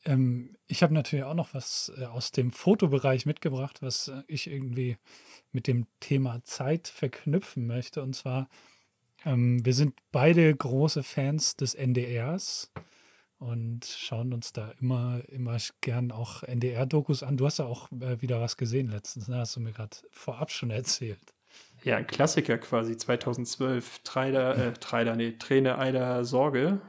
[0.05, 4.51] ähm, ich habe natürlich auch noch was äh, aus dem Fotobereich mitgebracht, was äh, ich
[4.51, 4.97] irgendwie
[5.53, 8.03] mit dem Thema Zeit verknüpfen möchte.
[8.03, 8.49] Und zwar,
[9.27, 12.73] ähm, wir sind beide große Fans des NDRs
[13.39, 17.37] und schauen uns da immer, immer gern auch NDR-Dokus an.
[17.37, 19.37] Du hast ja auch äh, wieder was gesehen letztens, ne?
[19.37, 21.21] hast du mir gerade vorab schon erzählt.
[21.85, 23.99] Ja, ein Klassiker quasi, 2012.
[24.05, 26.81] Treider, äh, Treider, nee, Träne Eider Sorge.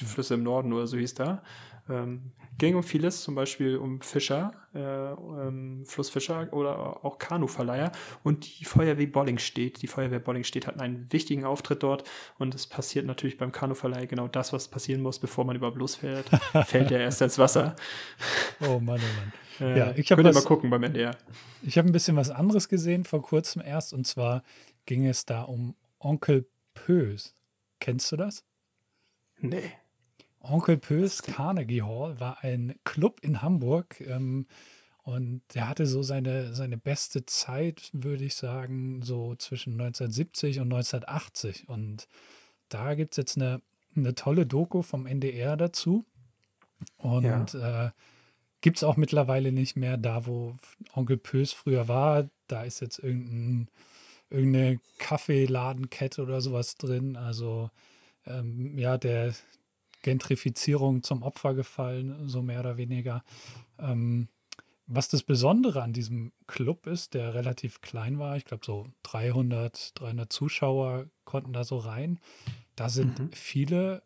[0.00, 1.44] Die Flüsse im Norden oder so hieß da.
[1.88, 7.92] Ähm, ging um vieles, zum Beispiel um Fischer, äh, ähm, Flussfischer oder auch Kanuverleiher.
[8.22, 12.08] Und die Feuerwehr Bollingstedt, die Feuerwehr Bollingstedt hatten einen wichtigen Auftritt dort.
[12.38, 16.28] Und es passiert natürlich beim Kanuverleih genau das, was passieren muss, bevor man überhaupt losfährt.
[16.66, 17.74] Fällt er erst ins Wasser.
[18.60, 19.32] Oh Mann, oh Mann.
[19.60, 21.16] Äh, ja, ich habe mal gucken beim NDR.
[21.62, 23.92] Ich habe ein bisschen was anderes gesehen vor kurzem erst.
[23.92, 24.42] Und zwar
[24.86, 27.34] ging es da um Onkel Pös.
[27.80, 28.44] Kennst du das?
[29.38, 29.72] Nee.
[30.42, 34.46] Onkel Pös Carnegie Hall war ein Club in Hamburg ähm,
[35.04, 40.72] und der hatte so seine, seine beste Zeit, würde ich sagen, so zwischen 1970 und
[40.72, 41.68] 1980.
[41.68, 42.06] Und
[42.68, 43.60] da gibt es jetzt eine,
[43.96, 46.04] eine tolle Doku vom NDR dazu.
[46.98, 47.86] Und ja.
[47.86, 47.90] äh,
[48.60, 50.56] gibt es auch mittlerweile nicht mehr da, wo
[50.94, 52.28] Onkel Pös früher war.
[52.46, 53.68] Da ist jetzt irgendein,
[54.30, 57.16] irgendeine Kaffeeladenkette oder sowas drin.
[57.16, 57.70] Also
[58.24, 59.34] ähm, ja, der,
[60.02, 63.22] Gentrifizierung zum Opfer gefallen, so mehr oder weniger.
[63.78, 64.28] Ähm,
[64.86, 69.98] was das Besondere an diesem Club ist, der relativ klein war, ich glaube so 300,
[69.98, 72.18] 300 Zuschauer konnten da so rein.
[72.76, 73.32] Da sind mhm.
[73.32, 74.02] viele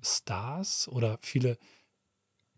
[0.00, 1.58] Stars oder viele,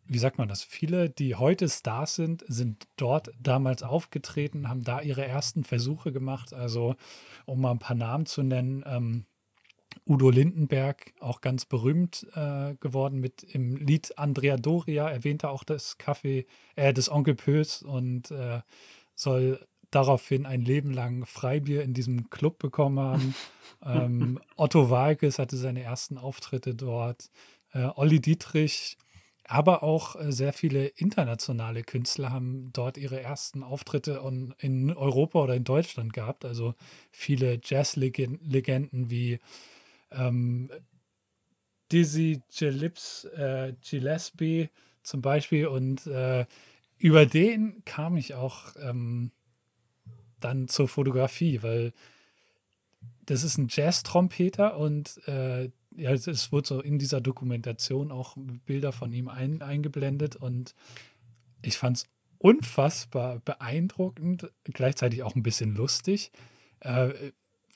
[0.05, 5.01] wie sagt man das, viele, die heute Stars sind, sind dort damals aufgetreten, haben da
[5.01, 6.53] ihre ersten Versuche gemacht.
[6.53, 6.97] Also,
[7.47, 9.27] um mal ein paar Namen zu nennen, ähm,
[10.07, 15.99] Udo Lindenberg auch ganz berühmt äh, geworden mit im Lied Andrea Doria, erwähnte auch das
[15.99, 18.61] Kaffee, äh, des Onkel Pös und äh,
[19.15, 23.35] soll daraufhin ein Leben lang Freibier in diesem Club bekommen haben.
[23.85, 27.31] ähm, Otto Walkes hatte seine ersten Auftritte dort.
[27.73, 28.97] Äh, Olli Dietrich,
[29.45, 34.23] aber auch äh, sehr viele internationale Künstler haben dort ihre ersten Auftritte
[34.59, 36.45] in Europa oder in Deutschland gehabt.
[36.45, 36.75] Also
[37.11, 39.39] viele Jazz-Legenden wie
[40.15, 40.71] ähm,
[41.91, 44.71] Dizzy Gillips, äh, Gillespie
[45.03, 46.47] zum Beispiel und äh,
[46.99, 49.33] über den kam ich auch ähm,
[50.41, 51.93] dann zur Fotografie, weil
[53.27, 58.93] das ist ein Jazz-Trompeter und äh, ja, es wurde so in dieser Dokumentation auch Bilder
[58.93, 60.75] von ihm ein, eingeblendet und
[61.63, 62.07] ich fand es
[62.39, 66.33] unfassbar beeindruckend, gleichzeitig auch ein bisschen lustig,
[66.81, 67.33] äh,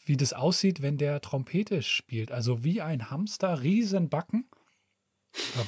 [0.06, 2.32] wie das aussieht, wenn der Trompete spielt.
[2.32, 4.48] Also wie ein Hamster, Riesenbacken,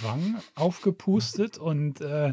[0.02, 2.32] Wangen aufgepustet und äh,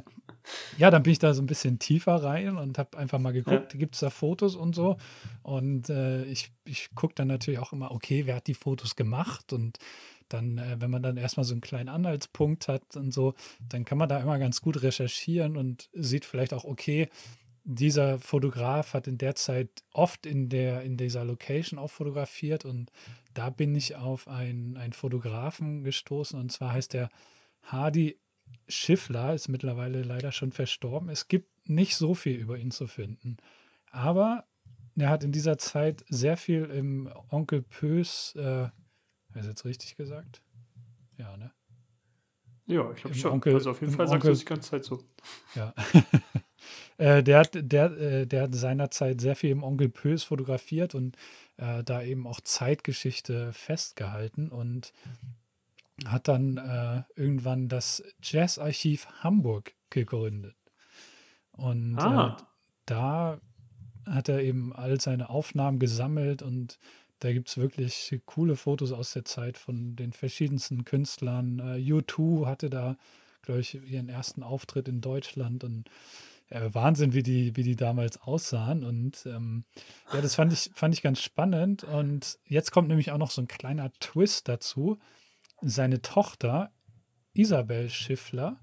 [0.78, 3.74] ja, dann bin ich da so ein bisschen tiefer rein und habe einfach mal geguckt,
[3.74, 3.80] ja.
[3.80, 4.97] gibt es da Fotos und so.
[5.41, 9.51] Und äh, ich, ich gucke dann natürlich auch immer, okay, wer hat die Fotos gemacht?
[9.53, 9.80] Und
[10.30, 13.34] dann, äh, wenn man dann erstmal so einen kleinen Anhaltspunkt hat und so,
[13.70, 17.10] dann kann man da immer ganz gut recherchieren und sieht vielleicht auch, okay,
[17.66, 22.91] dieser Fotograf hat in der Zeit oft in, der, in dieser Location auch fotografiert und
[23.34, 27.09] da bin ich auf einen, einen Fotografen gestoßen und zwar heißt der
[27.63, 28.20] Hardy
[28.68, 31.09] Schiffler, ist mittlerweile leider schon verstorben.
[31.09, 33.38] Es gibt nicht so viel über ihn zu finden,
[33.89, 34.45] aber
[34.95, 38.70] er hat in dieser Zeit sehr viel im Onkel Pös, äh,
[39.34, 40.43] ist jetzt richtig gesagt?
[41.18, 41.51] Ja, ne?
[42.68, 43.32] Ja, ich glaube schon.
[43.34, 45.03] Onkel, also auf jeden Fall sagst du es die ganze Zeit so.
[45.55, 45.74] Ja.
[46.98, 51.18] Äh, der, hat, der, äh, der hat seinerzeit sehr viel im Onkel Pös fotografiert und
[51.58, 54.93] äh, da eben auch Zeitgeschichte festgehalten und
[56.06, 60.56] hat dann äh, irgendwann das Jazzarchiv Hamburg gegründet.
[61.52, 62.38] Und ah.
[62.86, 63.39] da
[64.06, 66.80] hat er eben all seine Aufnahmen gesammelt und
[67.20, 71.60] da gibt es wirklich coole Fotos aus der Zeit von den verschiedensten Künstlern.
[71.60, 72.98] Äh, U2 hatte da,
[73.41, 75.89] glaube ich, ihren ersten Auftritt in Deutschland und
[76.50, 78.84] äh, Wahnsinn, wie die, wie die damals aussahen.
[78.84, 79.66] Und ähm,
[80.14, 81.84] ja, das fand ich, fand ich ganz spannend.
[81.84, 84.98] Und jetzt kommt nämlich auch noch so ein kleiner Twist dazu.
[85.62, 86.72] Seine Tochter,
[87.34, 88.60] Isabel Schiffler,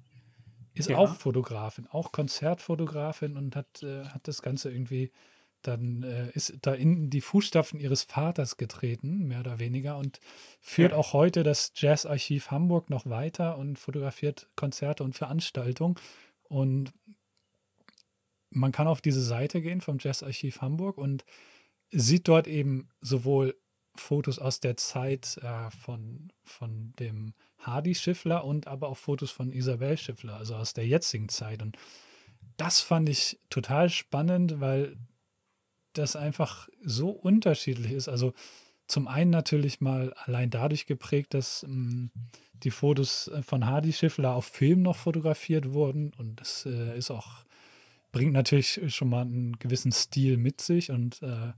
[0.74, 0.97] ist ja.
[0.97, 5.12] auch Fotografin, auch Konzertfotografin und hat, äh, hat das Ganze irgendwie
[5.62, 10.20] dann äh, ist da in die Fußstapfen ihres Vaters getreten, mehr oder weniger, und
[10.61, 10.99] führt ja.
[10.99, 15.95] auch heute das Jazzarchiv Hamburg noch weiter und fotografiert Konzerte und Veranstaltungen.
[16.49, 16.93] Und
[18.55, 21.24] man kann auf diese Seite gehen vom Jazzarchiv Hamburg und
[21.90, 23.57] sieht dort eben sowohl
[23.94, 29.53] Fotos aus der Zeit äh, von, von dem Hardy Schiffler und aber auch Fotos von
[29.53, 31.62] Isabel Schiffler, also aus der jetzigen Zeit.
[31.62, 31.76] Und
[32.57, 34.96] das fand ich total spannend, weil
[35.92, 38.09] das einfach so unterschiedlich ist.
[38.09, 38.32] Also
[38.86, 42.11] zum einen natürlich mal allein dadurch geprägt, dass mh, mm,
[42.55, 47.44] die Fotos von Hardy Schiffler auf Film noch fotografiert wurden und das äh, ist auch
[48.12, 51.52] bringt natürlich schon mal einen gewissen Stil mit sich und äh,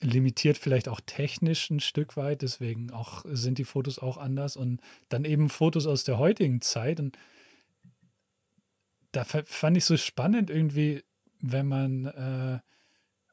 [0.00, 2.42] limitiert vielleicht auch technisch ein Stück weit.
[2.42, 7.00] Deswegen auch sind die Fotos auch anders und dann eben Fotos aus der heutigen Zeit.
[7.00, 7.18] Und
[9.12, 11.02] da fand ich so spannend irgendwie,
[11.40, 12.60] wenn man äh,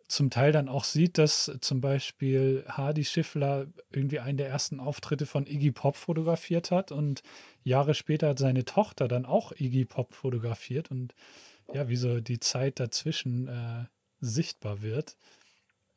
[0.07, 5.27] zum Teil dann auch sieht, dass zum Beispiel Hardy Schiffler irgendwie einen der ersten Auftritte
[5.27, 7.21] von Iggy Pop fotografiert hat und
[7.63, 11.13] Jahre später hat seine Tochter dann auch Iggy Pop fotografiert und
[11.73, 13.85] ja, wie so die Zeit dazwischen äh,
[14.19, 15.17] sichtbar wird,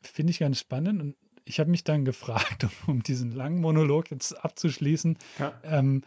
[0.02, 4.32] finde ich ganz spannend und ich habe mich dann gefragt, um diesen langen Monolog jetzt
[4.32, 5.60] abzuschließen, ja.
[5.64, 6.02] ähm,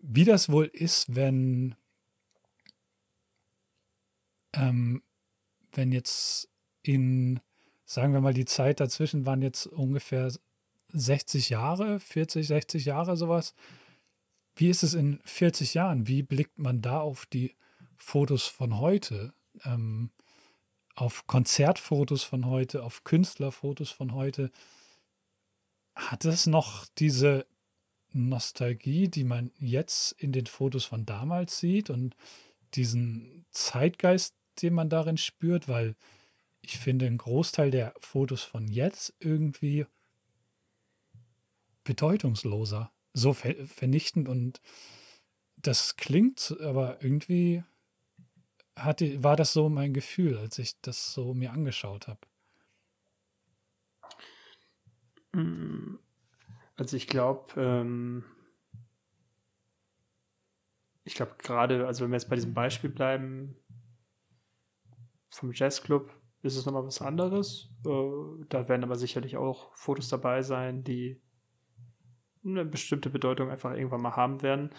[0.00, 1.74] wie das wohl ist, wenn,
[4.54, 5.02] ähm,
[5.72, 6.48] wenn jetzt
[6.82, 7.40] in,
[7.84, 10.32] sagen wir mal, die Zeit dazwischen waren jetzt ungefähr
[10.92, 13.54] 60 Jahre, 40, 60 Jahre sowas.
[14.56, 16.08] Wie ist es in 40 Jahren?
[16.08, 17.54] Wie blickt man da auf die
[17.98, 19.34] Fotos von heute?
[19.64, 20.10] Ähm,
[20.94, 24.50] auf Konzertfotos von heute, auf Künstlerfotos von heute?
[25.94, 27.46] Hat es noch diese
[28.12, 32.16] Nostalgie, die man jetzt in den Fotos von damals sieht und
[32.74, 35.94] diesen Zeitgeist, den man darin spürt, weil
[36.62, 39.86] ich finde, ein Großteil der Fotos von jetzt irgendwie
[41.84, 44.60] bedeutungsloser, so ver vernichtend und
[45.56, 47.62] das klingt, aber irgendwie
[48.84, 52.20] hatte, war das so mein Gefühl, als ich das so mir angeschaut habe.
[56.76, 58.24] Also ich glaube, ähm,
[61.04, 63.56] ich glaube gerade, also wenn wir jetzt bei diesem Beispiel bleiben
[65.30, 66.12] vom Jazzclub,
[66.42, 67.70] ist es nochmal was anderes.
[67.84, 71.20] Äh, da werden aber sicherlich auch Fotos dabei sein, die
[72.44, 74.70] eine bestimmte Bedeutung einfach irgendwann mal haben werden.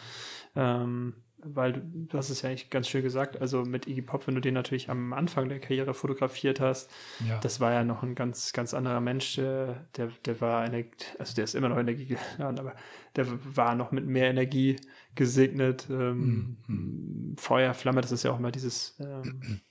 [0.56, 4.28] Ähm, weil du, du hast es ja eigentlich ganz schön gesagt, also mit Iggy Pop,
[4.28, 6.90] wenn du den natürlich am Anfang der Karriere fotografiert hast,
[7.28, 7.40] ja.
[7.40, 11.36] das war ja noch ein ganz, ganz anderer Mensch, der, der, der war, Energie, also
[11.36, 12.76] der ist immer noch Energie aber
[13.16, 13.26] der
[13.56, 14.78] war noch mit mehr Energie
[15.16, 15.88] gesegnet.
[15.90, 17.36] Ähm, mhm.
[17.38, 19.62] Feuer, Flamme, das ist ja auch immer dieses, ähm,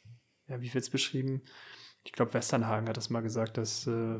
[0.48, 1.42] ja, wie wird es beschrieben?
[2.08, 4.18] ich glaube, Westernhagen hat das mal gesagt, dass äh,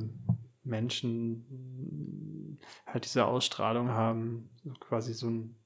[0.63, 5.57] Menschen halt diese Ausstrahlung haben, quasi so, ein,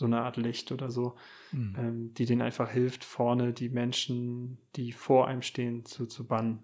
[0.00, 1.14] so eine Art Licht oder so,
[1.52, 1.76] mhm.
[1.78, 6.62] ähm, die denen einfach hilft, vorne die Menschen, die vor einem stehen, zu, zu bannen.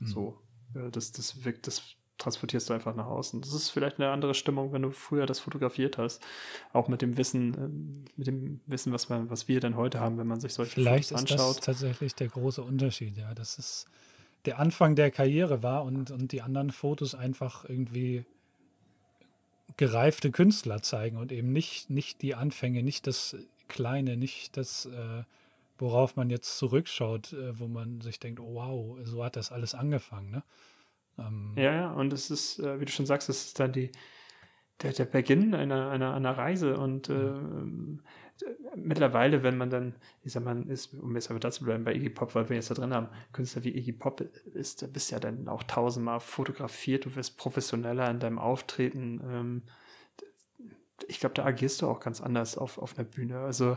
[0.00, 0.06] Mhm.
[0.06, 0.38] So,
[0.74, 3.40] äh, das, das wirkt, das transportierst du einfach nach außen.
[3.40, 6.22] Das ist vielleicht eine andere Stimmung, wenn du früher das fotografiert hast.
[6.74, 10.18] Auch mit dem Wissen, ähm, mit dem Wissen, was, man, was wir denn heute haben,
[10.18, 11.38] wenn man sich solche vielleicht Fotos anschaut.
[11.38, 13.32] Vielleicht ist das tatsächlich der große Unterschied, ja.
[13.34, 13.86] Das ist
[14.44, 18.26] der Anfang der Karriere war und, und die anderen Fotos einfach irgendwie
[19.76, 23.36] gereifte Künstler zeigen und eben nicht, nicht die Anfänge, nicht das
[23.68, 25.24] Kleine, nicht das, äh,
[25.78, 29.74] worauf man jetzt zurückschaut, äh, wo man sich denkt, oh wow, so hat das alles
[29.74, 30.30] angefangen.
[30.30, 30.42] Ne?
[31.18, 33.90] Ähm, ja, ja, und es ist, äh, wie du schon sagst, es ist dann die,
[34.82, 38.00] der, der Beginn einer, einer, einer Reise und mhm.
[38.76, 42.10] Mittlerweile, wenn man dann, ich sag mal, ist, um jetzt aber dazu bleiben bei Iggy
[42.10, 44.20] Pop, weil wir jetzt da drin haben, Künstler wie Iggy Pop
[44.54, 49.20] ist, da bist ja dann auch tausendmal fotografiert, du wirst professioneller in deinem Auftreten.
[49.24, 49.62] Ähm,
[51.08, 53.40] ich glaube, da agierst du auch ganz anders auf, auf einer Bühne.
[53.40, 53.76] Also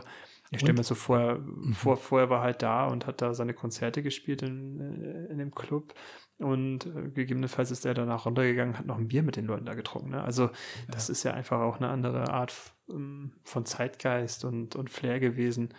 [0.50, 1.72] ich stelle mir so vor, mhm.
[1.74, 5.54] vor, vorher war halt da und hat da seine Konzerte gespielt in, äh, in dem
[5.54, 5.94] Club
[6.38, 9.74] und äh, gegebenenfalls ist er danach runtergegangen, hat noch ein Bier mit den Leuten da
[9.74, 10.10] getrunken.
[10.10, 10.22] Ne?
[10.22, 10.50] Also
[10.88, 11.12] das ja.
[11.12, 12.54] ist ja einfach auch eine andere Art
[12.88, 15.74] ähm, von Zeitgeist und, und Flair gewesen,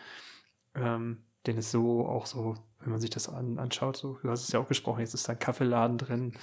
[0.75, 4.43] ähm, den es so auch so, wenn man sich das an, anschaut, so, du hast
[4.43, 6.33] es ja auch gesprochen, jetzt ist da ein Kaffeeladen drin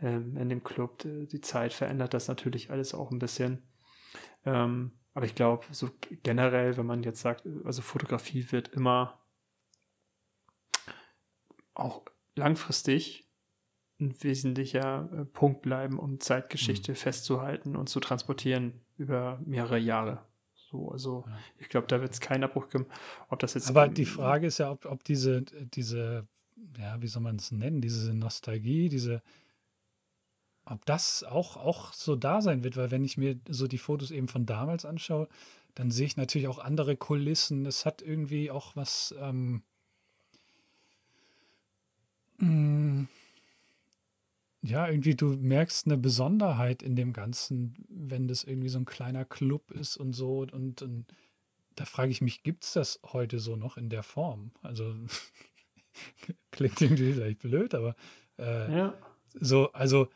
[0.00, 1.02] ähm, in dem Club.
[1.04, 3.62] Die Zeit verändert das natürlich alles auch ein bisschen.
[4.44, 5.90] Ähm, aber ich glaube, so
[6.22, 9.18] generell, wenn man jetzt sagt, also Fotografie wird immer
[11.74, 12.02] auch
[12.36, 13.28] langfristig
[14.00, 16.96] ein wesentlicher äh, Punkt bleiben, um Zeitgeschichte mhm.
[16.96, 20.24] festzuhalten und zu transportieren über mehrere Jahre.
[20.54, 21.38] So, also ja.
[21.58, 22.86] ich glaube, da wird es keinen Abbruch geben.
[23.28, 23.68] Ob das jetzt.
[23.68, 26.26] Aber die Frage ist ja, ob, ob diese, diese,
[26.78, 29.22] ja, wie soll man es nennen, diese Nostalgie, diese,
[30.64, 34.10] ob das auch, auch so da sein wird, weil wenn ich mir so die Fotos
[34.10, 35.28] eben von damals anschaue,
[35.74, 37.66] dann sehe ich natürlich auch andere Kulissen.
[37.66, 39.14] Es hat irgendwie auch was.
[39.18, 39.62] Ähm,
[42.38, 43.04] mm,
[44.62, 49.24] ja, irgendwie du merkst eine Besonderheit in dem Ganzen, wenn das irgendwie so ein kleiner
[49.24, 50.40] Club ist und so.
[50.52, 51.06] Und, und
[51.76, 54.50] da frage ich mich, gibt es das heute so noch in der Form?
[54.60, 54.94] Also
[56.50, 57.96] klingt irgendwie vielleicht blöd, aber
[58.38, 58.94] äh, ja.
[59.32, 60.08] so, also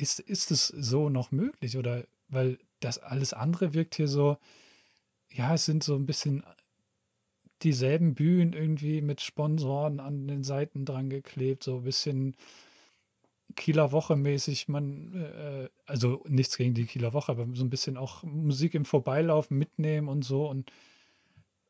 [0.00, 1.76] ist, ist es so noch möglich?
[1.76, 4.38] Oder weil das alles andere wirkt hier so,
[5.32, 6.42] ja, es sind so ein bisschen
[7.62, 12.36] dieselben Bühnen irgendwie mit Sponsoren an den Seiten dran geklebt, so ein bisschen
[13.56, 14.68] Kieler Woche mäßig.
[14.68, 18.84] Man, äh, also nichts gegen die Kieler Woche, aber so ein bisschen auch Musik im
[18.84, 20.48] Vorbeilaufen mitnehmen und so.
[20.48, 20.72] Und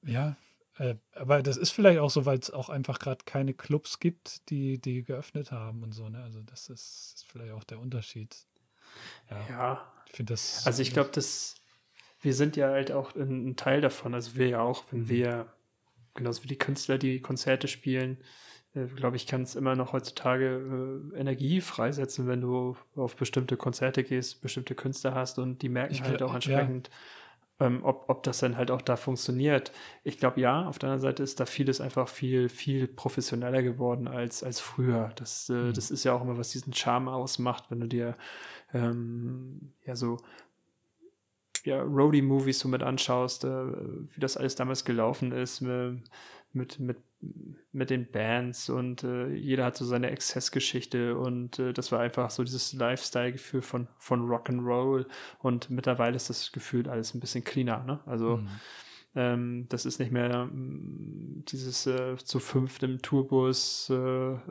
[0.06, 0.36] ja,
[0.80, 4.48] äh, aber das ist vielleicht auch so, weil es auch einfach gerade keine Clubs gibt,
[4.48, 6.08] die, die geöffnet haben und so.
[6.08, 6.22] Ne?
[6.22, 8.34] Also das ist, ist vielleicht auch der Unterschied.
[9.30, 9.46] Ja.
[9.50, 9.92] ja.
[10.06, 10.66] Ich finde das.
[10.66, 11.56] Also ich glaube, dass
[12.22, 14.14] wir sind ja halt auch ein, ein, Teil davon.
[14.14, 15.08] Also wir ja auch, wenn mhm.
[15.10, 15.52] wir,
[16.14, 18.16] genauso wie die Künstler, die Konzerte spielen,
[18.74, 23.58] äh, glaube ich, kann es immer noch heutzutage äh, Energie freisetzen, wenn du auf bestimmte
[23.58, 26.94] Konzerte gehst, bestimmte Künstler hast und die merken ich halt auch entsprechend, ja
[27.60, 29.70] ähm, ob, ob das dann halt auch da funktioniert.
[30.02, 34.08] Ich glaube, ja, auf der anderen Seite ist da vieles einfach viel, viel professioneller geworden
[34.08, 35.12] als, als früher.
[35.16, 35.74] Das, äh, mhm.
[35.74, 38.16] das ist ja auch immer, was diesen Charme ausmacht, wenn du dir
[38.72, 40.16] ähm, ja so
[41.64, 46.00] ja, Roadie-Movies so mit anschaust, äh, wie das alles damals gelaufen ist, mit,
[46.52, 46.96] mit, mit
[47.72, 52.30] mit den Bands und äh, jeder hat so seine Exzessgeschichte und äh, das war einfach
[52.30, 55.06] so dieses Lifestyle-Gefühl von, von Rock'n'Roll
[55.38, 58.00] und mittlerweile ist das Gefühl alles ein bisschen cleaner, ne?
[58.06, 58.48] Also mhm.
[59.14, 63.94] ähm, das ist nicht mehr ähm, dieses äh, zu fünft im Tourbus, äh,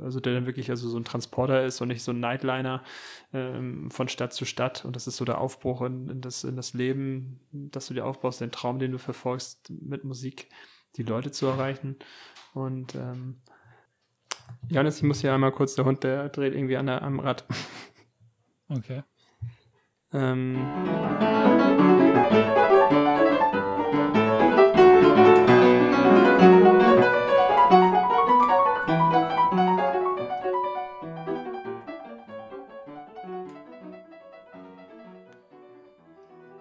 [0.02, 2.84] also der dann wirklich also so ein Transporter ist und nicht so ein Nightliner
[3.34, 6.56] ähm, von Stadt zu Stadt und das ist so der Aufbruch in, in, das, in
[6.56, 10.48] das Leben, dass du dir aufbaust, den Traum, den du verfolgst mit Musik
[10.96, 11.98] die Leute zu erreichen.
[12.60, 13.38] Und ähm,
[14.68, 17.46] Janis, ich muss hier einmal kurz, der Hund, der dreht irgendwie an der, am Rad.
[18.72, 19.02] Okay.
[20.14, 20.58] ähm,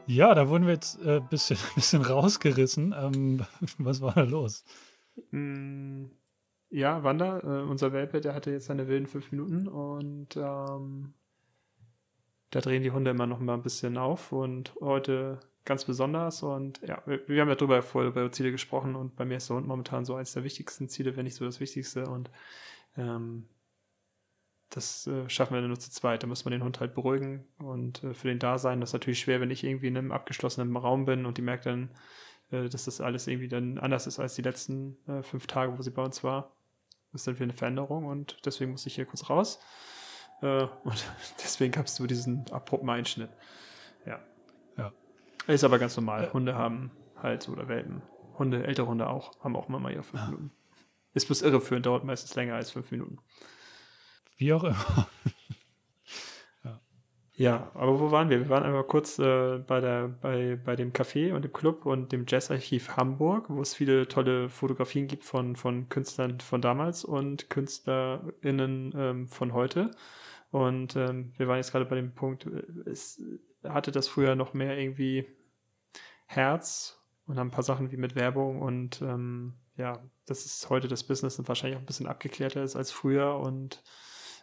[0.07, 2.94] Ja, da wurden wir jetzt ein äh, bisschen, bisschen rausgerissen.
[2.99, 3.44] Ähm,
[3.78, 4.64] was war da los?
[5.31, 6.07] Mm,
[6.71, 11.14] ja, Wanda, äh, unser Welpe, der hatte jetzt seine wilden fünf Minuten und ähm,
[12.51, 16.81] da drehen die Hunde immer noch mal ein bisschen auf und heute ganz besonders und
[16.87, 19.57] ja, wir, wir haben ja drüber vorher über Ziele gesprochen und bei mir ist der
[19.57, 22.31] Hund momentan so eines der wichtigsten Ziele, wenn nicht so das Wichtigste und
[22.97, 23.49] ähm,
[24.71, 26.23] das äh, schaffen wir nur zu zweit.
[26.23, 28.81] Da muss man den Hund halt beruhigen und äh, für den da sein.
[28.81, 31.66] Das ist natürlich schwer, wenn ich irgendwie in einem abgeschlossenen Raum bin und die merkt
[31.66, 31.91] dann,
[32.51, 35.82] äh, dass das alles irgendwie dann anders ist als die letzten äh, fünf Tage, wo
[35.82, 36.53] sie bei uns war.
[37.12, 39.61] Das ist dann wieder eine Veränderung und deswegen muss ich hier kurz raus.
[40.42, 41.05] Äh, und
[41.38, 43.30] deswegen gab es so diesen abrupten Einschnitt.
[44.07, 44.20] Ja.
[44.76, 44.92] Ja.
[45.46, 46.32] Ist aber ganz normal.
[46.32, 48.03] Hunde haben halt oder Welpen.
[48.38, 50.26] Hunde, ältere Hunde auch, haben auch immer mal ihre fünf ah.
[50.26, 50.53] Minuten.
[51.14, 53.18] Ist bloß irreführend, dauert meistens länger als fünf Minuten.
[54.36, 55.09] Wie auch immer.
[57.39, 57.70] Ja.
[57.74, 58.41] aber wo waren wir?
[58.41, 62.12] Wir waren einmal kurz äh, bei, der, bei, bei dem Café und dem Club und
[62.12, 67.51] dem Jazzarchiv Hamburg, wo es viele tolle Fotografien gibt von, von Künstlern von damals und
[67.51, 69.91] KünstlerInnen ähm, von heute.
[70.51, 73.22] Und ähm, wir waren jetzt gerade bei dem Punkt, äh, es
[73.64, 75.26] hatte das früher noch mehr irgendwie
[76.26, 80.89] Herz und haben ein paar Sachen wie mit Werbung und ähm, ja, das ist heute
[80.89, 83.82] das Business und wahrscheinlich auch ein bisschen abgeklärter ist als früher und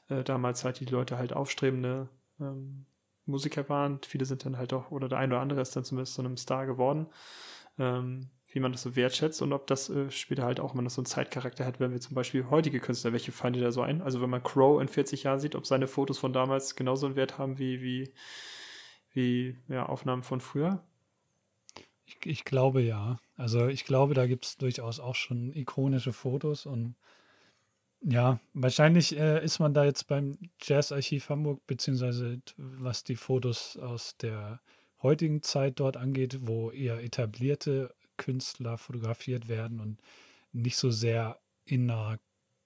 [0.09, 2.09] äh, damals halt die Leute halt aufstrebende
[2.39, 2.85] ähm,
[3.25, 3.99] Musiker waren.
[4.05, 6.37] Viele sind dann halt auch, oder der eine oder andere ist dann zumindest so einem
[6.37, 7.07] Star geworden.
[7.77, 10.93] Ähm, wie man das so wertschätzt und ob das äh, später halt auch, wenn das
[10.93, 13.81] so einen Zeitcharakter hat, wenn wir zum Beispiel heutige Künstler, welche fallen dir da so
[13.81, 14.01] ein?
[14.01, 17.17] Also wenn man Crow in 40 Jahren sieht, ob seine Fotos von damals genauso einen
[17.17, 18.13] Wert haben wie, wie,
[19.11, 20.81] wie ja, Aufnahmen von früher?
[22.05, 23.17] Ich, ich glaube ja.
[23.35, 26.95] Also ich glaube, da gibt es durchaus auch schon ikonische Fotos und
[28.07, 34.15] ja, wahrscheinlich äh, ist man da jetzt beim Jazzarchiv Hamburg, beziehungsweise was die Fotos aus
[34.17, 34.59] der
[35.01, 39.99] heutigen Zeit dort angeht, wo eher etablierte Künstler fotografiert werden und
[40.51, 42.19] nicht so sehr in einer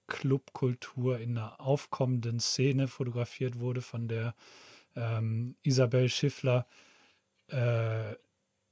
[0.07, 4.35] Clubkultur, in einer aufkommenden Szene fotografiert wurde von der
[4.97, 6.67] ähm, Isabel Schiffler.
[7.47, 8.15] Äh,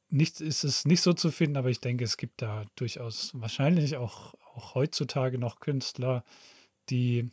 [0.09, 3.95] nichts ist es nicht so zu finden, aber ich denke, es gibt da durchaus wahrscheinlich
[3.95, 6.25] auch, auch heutzutage noch Künstler,
[6.89, 7.29] die,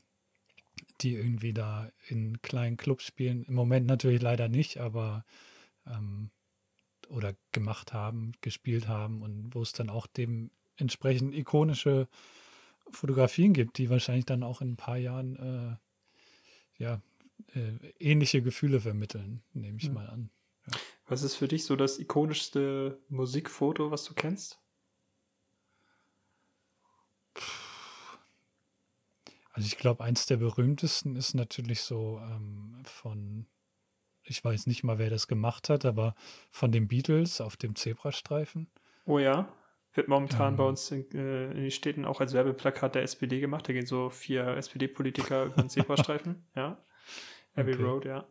[1.00, 3.44] die irgendwie da in kleinen Clubs spielen.
[3.44, 5.24] Im Moment natürlich leider nicht, aber
[5.86, 6.30] ähm,
[7.08, 12.08] oder gemacht haben, gespielt haben und wo es dann auch dementsprechend ikonische
[12.90, 15.36] Fotografien gibt, die wahrscheinlich dann auch in ein paar Jahren
[16.78, 17.00] äh, ja,
[17.54, 19.92] äh, ähnliche Gefühle vermitteln, nehme ich ja.
[19.92, 20.30] mal an.
[20.70, 20.78] Ja.
[21.06, 24.60] Was ist für dich so das ikonischste Musikfoto, was du kennst?
[29.54, 33.46] Also ich glaube, eins der berühmtesten ist natürlich so ähm, von,
[34.24, 36.16] ich weiß nicht mal, wer das gemacht hat, aber
[36.50, 38.68] von den Beatles auf dem Zebrastreifen.
[39.06, 39.48] Oh ja.
[39.92, 40.56] Wird momentan Ähm.
[40.56, 43.68] bei uns in, äh, in den Städten auch als Werbeplakat der SPD gemacht.
[43.68, 46.44] Da gehen so vier SPD-Politiker über den Zebrastreifen.
[46.56, 46.84] Ja.
[47.54, 47.82] Abbey Okay.
[47.84, 48.26] Road, ja.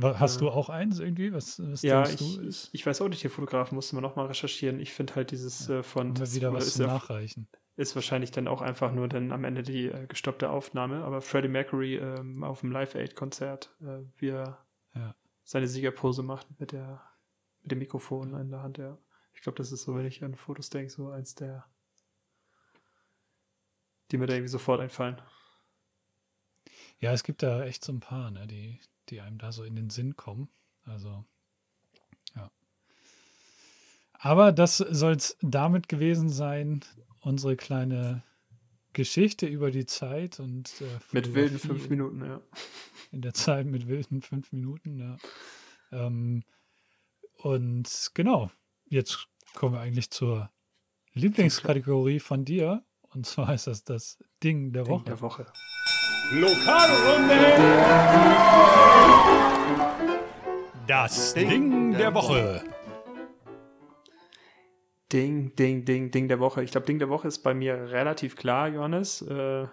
[0.00, 1.34] Hast du auch eins irgendwie?
[1.34, 4.80] Was, was Ja, ich, ich, weiß auch nicht, der Fotograf musste man nochmal recherchieren.
[4.80, 7.46] Ich finde halt dieses äh, von wieder was ja, Nachreichen?
[7.76, 11.04] Ist wahrscheinlich dann auch einfach nur dann am Ende die äh, gestoppte Aufnahme.
[11.04, 14.64] Aber Freddie Mercury ähm, auf dem Live Aid Konzert, äh, wie er
[14.94, 15.14] Ja.
[15.44, 17.02] seine Siegerpose macht mit der
[17.62, 18.98] mit dem Mikrofon in der Hand, ja.
[19.34, 21.64] Ich glaube, das ist so, wenn ich an Fotos denke, so eins der,
[24.10, 25.20] die mir da irgendwie sofort einfallen.
[26.98, 29.74] Ja, es gibt da echt so ein paar, ne, die, die einem da so in
[29.76, 30.48] den Sinn kommen.
[30.84, 31.24] Also,
[32.34, 32.50] ja.
[34.14, 36.84] Aber das soll es damit gewesen sein,
[37.22, 38.22] unsere kleine
[38.92, 42.40] Geschichte über die Zeit und äh, Mit wilden fünf Minuten, ja.
[43.10, 45.16] in der Zeit mit wilden fünf Minuten, ja.
[45.92, 46.42] Ähm,
[47.38, 48.50] und genau,
[48.86, 50.50] jetzt kommen wir eigentlich zur
[51.14, 52.84] Lieblingskategorie von dir.
[53.14, 55.04] Und zwar ist das das Ding der Ding Woche.
[55.04, 55.46] der Woche.
[60.86, 62.64] Das Ding der Woche.
[65.12, 66.62] Ding, Ding, Ding, Ding der Woche.
[66.62, 69.22] Ich glaube, Ding der Woche ist bei mir relativ klar, Johannes.
[69.22, 69.66] Äh,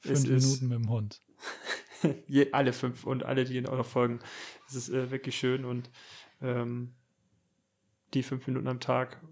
[0.00, 1.22] Fünf Minuten mit dem Hund.
[2.26, 4.20] je, alle fünf und alle, die in eurer folgen.
[4.68, 5.90] Es ist äh, wirklich schön und
[6.42, 6.94] ähm,
[8.12, 9.22] die fünf Minuten am Tag,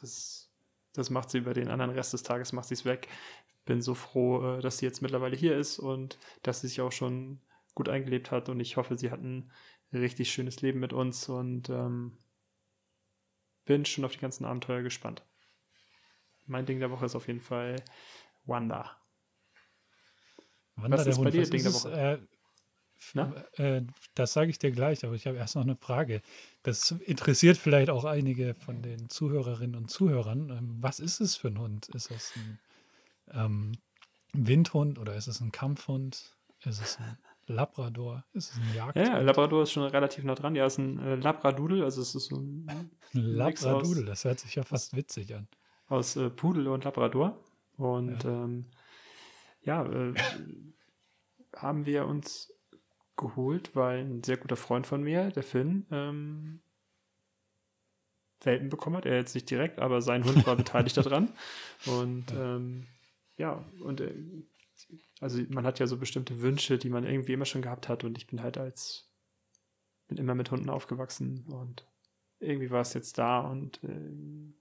[0.00, 0.50] das,
[0.94, 3.08] das macht sie über den anderen Rest des Tages, macht sie es weg.
[3.66, 6.92] Bin so froh, äh, dass sie jetzt mittlerweile hier ist und dass sie sich auch
[6.92, 7.40] schon
[7.74, 9.50] gut eingelebt hat und ich hoffe, sie hat ein
[9.92, 12.18] richtig schönes Leben mit uns und ähm,
[13.64, 15.22] bin schon auf die ganzen Abenteuer gespannt.
[16.46, 17.76] Mein Ding der Woche ist auf jeden Fall
[18.44, 18.96] Wanda.
[20.76, 21.92] Wanda, Was der ist bei Hund, dir was Ding der es, Woche?
[21.92, 22.12] Äh,
[22.98, 23.44] f- Na?
[23.56, 23.82] äh,
[24.14, 26.20] das sage ich dir gleich, aber ich habe erst noch eine Frage.
[26.62, 30.50] Das interessiert vielleicht auch einige von den Zuhörerinnen und Zuhörern.
[30.50, 31.88] Ähm, was ist es für ein Hund?
[31.90, 32.58] Ist es ein
[33.32, 33.72] ähm,
[34.32, 36.36] Windhund oder ist es ein Kampfhund?
[36.64, 37.16] Ist es ein
[37.46, 38.24] Labrador?
[38.32, 39.06] Ist es ein Jagdhund?
[39.06, 40.54] Ja, Labrador ist schon relativ nah dran.
[40.54, 42.64] Ja, ist ein äh, Labradoodle, also es ist so ein
[43.12, 45.46] Mix aus- Labradudel, das hört sich ja fast witzig an.
[45.88, 47.38] aus äh, Pudel und Labrador.
[47.76, 48.64] Und ja, ähm,
[49.62, 50.14] ja äh,
[51.56, 52.52] haben wir uns
[53.16, 56.60] geholt, weil ein sehr guter Freund von mir, der Finn, ähm,
[58.42, 59.06] Welpen bekommen hat.
[59.06, 61.32] Er jetzt nicht direkt, aber sein Hund war beteiligt daran.
[61.86, 62.86] Und ähm,
[63.36, 64.14] ja, und äh,
[65.20, 68.04] also man hat ja so bestimmte Wünsche, die man irgendwie immer schon gehabt hat.
[68.04, 69.08] Und ich bin halt als,
[70.08, 71.86] bin immer mit Hunden aufgewachsen und
[72.40, 74.54] irgendwie war es jetzt da und ähm,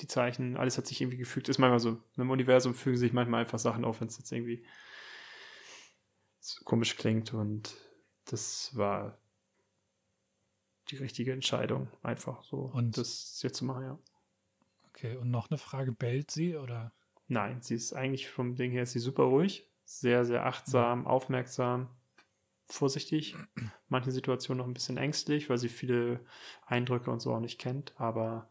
[0.00, 1.48] die Zeichen, alles hat sich irgendwie gefügt.
[1.48, 4.64] Ist manchmal so, im Universum fügen sich manchmal einfach Sachen auf, wenn es jetzt irgendwie
[6.40, 7.34] so komisch klingt.
[7.34, 7.76] Und
[8.24, 9.18] das war
[10.88, 13.98] die richtige Entscheidung, einfach so, Und- das jetzt zu machen, ja.
[14.88, 16.92] Okay, und noch eine Frage, bellt sie oder?
[17.30, 21.88] Nein, sie ist eigentlich vom Ding her ist sie super ruhig, sehr, sehr achtsam, aufmerksam,
[22.66, 23.36] vorsichtig,
[23.88, 26.24] manche Situationen noch ein bisschen ängstlich, weil sie viele
[26.66, 28.50] Eindrücke und so auch nicht kennt, aber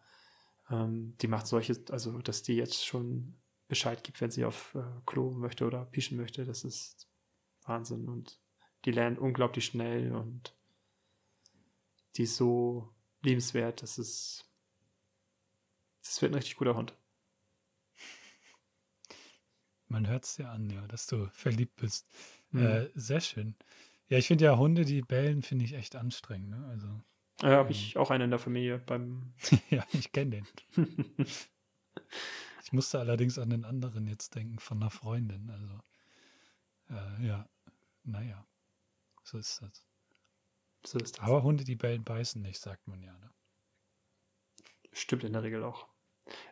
[0.70, 3.36] ähm, die macht solche, also dass die jetzt schon
[3.68, 7.10] Bescheid gibt, wenn sie auf äh, Klo möchte oder pischen möchte, das ist
[7.64, 8.40] Wahnsinn und
[8.86, 10.56] die lernt unglaublich schnell und
[12.16, 14.46] die ist so liebenswert, das ist
[16.02, 16.96] das wird ein richtig guter Hund.
[19.90, 22.08] Man hört es dir an, ja, dass du verliebt bist.
[22.52, 22.66] Mhm.
[22.66, 23.56] Äh, sehr schön.
[24.08, 26.50] Ja, ich finde ja Hunde, die bellen, finde ich echt anstrengend.
[26.50, 26.66] Ne?
[26.70, 26.88] Also,
[27.42, 29.34] Ja, habe ich auch einen in der Familie beim.
[29.70, 30.48] ja, ich kenne den.
[32.70, 35.50] Ich musste allerdings an den anderen jetzt denken, von einer Freundin.
[35.50, 35.80] Also,
[36.92, 37.50] äh, ja,
[38.04, 38.46] naja,
[39.24, 39.88] so ist das.
[40.86, 41.26] so ist das.
[41.26, 43.18] Aber Hunde, die bellen, beißen nicht, sagt man ja.
[43.18, 43.32] Ne?
[44.92, 45.88] Stimmt in der Regel auch.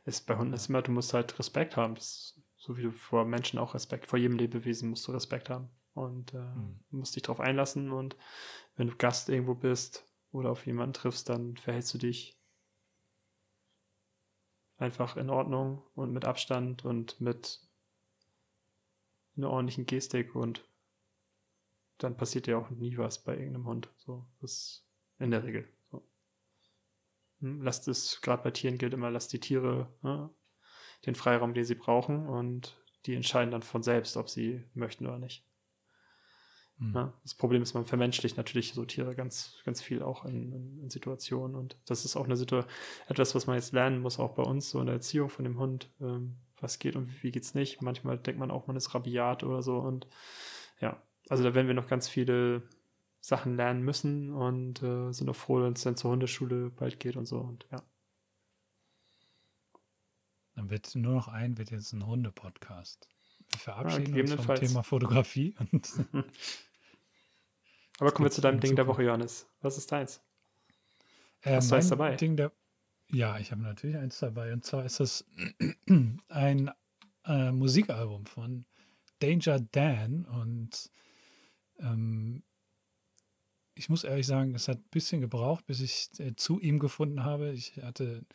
[0.06, 1.94] Es, bei Hunden ist immer, du musst halt Respekt haben.
[1.94, 5.70] Das, so wie du vor Menschen auch Respekt, vor jedem Lebewesen musst du Respekt haben.
[5.94, 6.80] Und äh, Mhm.
[6.92, 7.92] musst dich darauf einlassen.
[7.92, 8.16] Und
[8.76, 12.38] wenn du Gast irgendwo bist oder auf jemanden triffst, dann verhältst du dich
[14.78, 17.62] einfach in Ordnung und mit Abstand und mit
[19.36, 20.68] einer ordentlichen Gestik und
[21.98, 23.90] dann passiert dir auch nie was bei irgendeinem Hund.
[23.98, 24.86] So, das ist
[25.20, 26.04] in der Regel so.
[27.40, 30.30] Hm, Lasst es, gerade bei Tieren gilt immer, lasst die Tiere ne,
[31.06, 35.20] den Freiraum, den sie brauchen und die entscheiden dann von selbst, ob sie möchten oder
[35.20, 35.44] nicht.
[36.80, 36.94] Hm.
[36.94, 40.80] Ja, das Problem ist, man vermenschlicht natürlich so Tiere ganz, ganz viel auch in, in,
[40.84, 42.72] in Situationen und das ist auch eine Situation,
[43.08, 45.58] etwas, was man jetzt lernen muss, auch bei uns, so in der Erziehung von dem
[45.60, 47.82] Hund, ähm, was geht und wie geht's nicht.
[47.82, 50.08] Manchmal denkt man auch, man ist rabiat oder so und
[50.80, 52.62] ja, also da werden wir noch ganz viele
[53.20, 57.18] Sachen lernen müssen und äh, sind auch froh, wenn es dann zur Hundeschule bald geht
[57.18, 57.40] und so.
[57.40, 57.82] Und ja.
[60.58, 63.08] Dann wird nur noch ein, wird jetzt ein Hunde-Podcast.
[63.52, 64.56] Wir verabschieden uns vom.
[64.56, 65.54] Thema Fotografie.
[68.00, 68.98] Aber kommen wir zu deinem in Ding der Zukunft.
[68.98, 69.46] Woche, Johannes.
[69.62, 70.20] Was ist deins?
[71.42, 72.16] Äh, Hast du eins dabei?
[72.16, 72.52] Ding der,
[73.12, 74.52] ja, ich habe natürlich eins dabei.
[74.52, 75.26] Und zwar ist das
[76.28, 76.72] ein
[77.26, 78.66] äh, Musikalbum von
[79.20, 80.26] Danger Dan.
[80.26, 80.90] Und
[81.78, 82.42] ähm,
[83.76, 87.24] ich muss ehrlich sagen, es hat ein bisschen gebraucht, bis ich äh, zu ihm gefunden
[87.24, 87.52] habe.
[87.52, 88.26] Ich hatte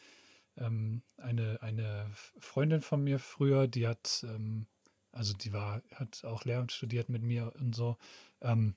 [0.56, 4.66] ähm, eine, eine Freundin von mir früher, die hat, ähm,
[5.12, 7.96] also die war, hat auch Lehramt studiert mit mir und so.
[8.40, 8.74] Ähm,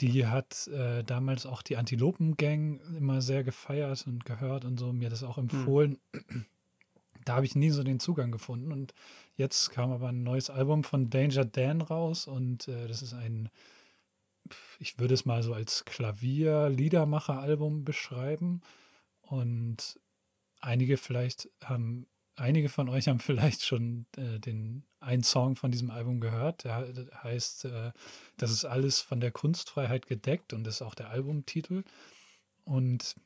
[0.00, 5.10] die hat äh, damals auch die Antilopen-Gang immer sehr gefeiert und gehört und so, mir
[5.10, 5.98] das auch empfohlen.
[7.26, 8.72] Da habe ich nie so den Zugang gefunden.
[8.72, 8.94] Und
[9.34, 13.50] jetzt kam aber ein neues Album von Danger Dan raus und äh, das ist ein,
[14.78, 18.62] ich würde es mal so als Klavier-Liedermacher-Album beschreiben.
[19.20, 20.00] Und
[20.60, 22.06] einige vielleicht haben,
[22.36, 26.64] einige von euch haben vielleicht schon äh, den einen Song von diesem Album gehört.
[26.64, 27.92] Der he- heißt, äh,
[28.36, 31.84] das ist alles von der Kunstfreiheit gedeckt und ist auch der Albumtitel.
[32.64, 33.16] Und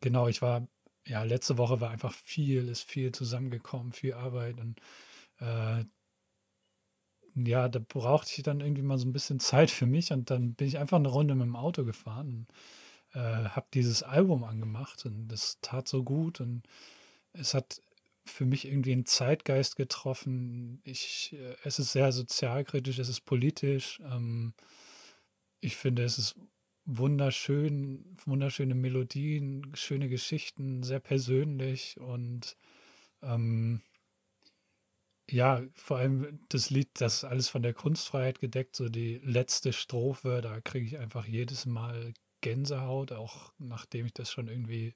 [0.00, 0.66] genau, ich war,
[1.06, 4.80] ja, letzte Woche war einfach viel, ist viel zusammengekommen, viel Arbeit und
[5.40, 5.84] äh,
[7.34, 10.54] ja, da brauchte ich dann irgendwie mal so ein bisschen Zeit für mich und dann
[10.54, 12.46] bin ich einfach eine Runde mit dem Auto gefahren und
[13.14, 16.62] äh, habe dieses Album angemacht und das tat so gut und
[17.32, 17.82] es hat
[18.24, 20.80] für mich irgendwie einen Zeitgeist getroffen.
[20.84, 24.00] Ich, äh, es ist sehr sozialkritisch, es ist politisch.
[24.04, 24.54] Ähm,
[25.60, 26.36] ich finde, es ist
[26.86, 32.56] wunderschön, wunderschöne Melodien, schöne Geschichten, sehr persönlich und
[33.22, 33.82] ähm,
[35.30, 40.40] ja, vor allem das Lied, das alles von der Kunstfreiheit gedeckt, so die letzte Strophe,
[40.42, 44.94] da kriege ich einfach jedes Mal Gänsehaut, auch nachdem ich das schon irgendwie,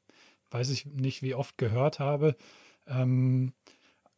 [0.51, 2.37] weiß ich nicht, wie oft gehört habe.
[2.87, 3.53] Ähm,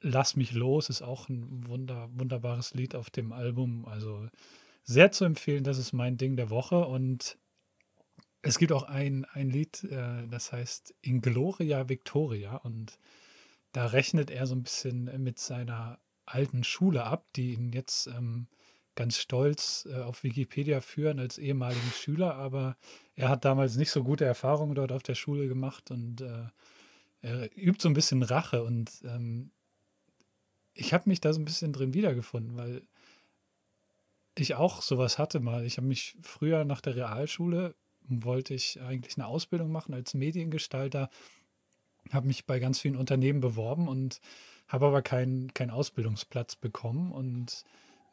[0.09, 3.87] Lass mich los ist auch ein wunder, wunderbares Lied auf dem Album.
[3.87, 4.29] Also
[4.85, 6.87] sehr zu empfehlen, das ist mein Ding der Woche.
[6.87, 7.39] Und
[8.43, 12.57] es gibt auch ein, ein Lied, äh, das heißt In Gloria Victoria.
[12.57, 12.99] Und
[13.73, 18.49] da rechnet er so ein bisschen mit seiner alten Schule ab, die ihn jetzt ähm,
[18.97, 22.35] ganz stolz äh, auf Wikipedia führen als ehemaligen Schüler.
[22.35, 22.77] Aber
[23.15, 26.47] er hat damals nicht so gute Erfahrungen dort auf der Schule gemacht und äh,
[27.21, 29.51] er übt so ein bisschen Rache und ähm,
[30.75, 32.83] ich habe mich da so ein bisschen drin wiedergefunden, weil
[34.39, 35.65] ich auch sowas hatte mal.
[35.65, 37.75] Ich habe mich früher nach der Realschule,
[38.09, 41.09] wollte ich eigentlich eine Ausbildung machen als Mediengestalter,
[42.13, 44.21] habe mich bei ganz vielen Unternehmen beworben und
[44.69, 47.65] habe aber keinen keinen Ausbildungsplatz bekommen und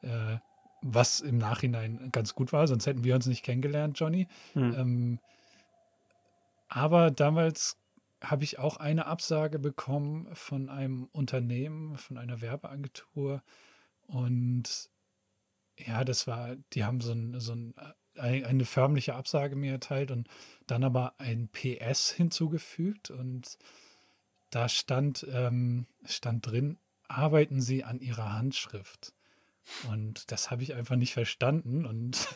[0.01, 0.37] äh,
[0.83, 4.27] was im Nachhinein ganz gut war, sonst hätten wir uns nicht kennengelernt, Johnny.
[4.53, 4.75] Hm.
[4.77, 5.19] Ähm,
[6.67, 7.77] aber damals
[8.21, 13.43] habe ich auch eine Absage bekommen von einem Unternehmen, von einer Werbeagentur.
[14.07, 14.89] Und
[15.77, 17.73] ja, das war, die haben so, ein, so ein,
[18.17, 20.27] ein, eine förmliche Absage mir erteilt und
[20.67, 23.09] dann aber ein PS hinzugefügt.
[23.09, 23.57] Und
[24.49, 26.77] da stand, ähm, stand drin,
[27.07, 29.13] arbeiten Sie an Ihrer Handschrift.
[29.89, 31.85] Und das habe ich einfach nicht verstanden.
[31.85, 32.27] Und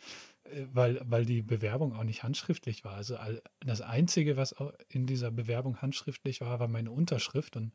[0.44, 2.94] äh, weil, weil die Bewerbung auch nicht handschriftlich war.
[2.94, 3.16] Also
[3.64, 4.54] das Einzige, was
[4.88, 7.56] in dieser Bewerbung handschriftlich war, war meine Unterschrift.
[7.56, 7.72] Und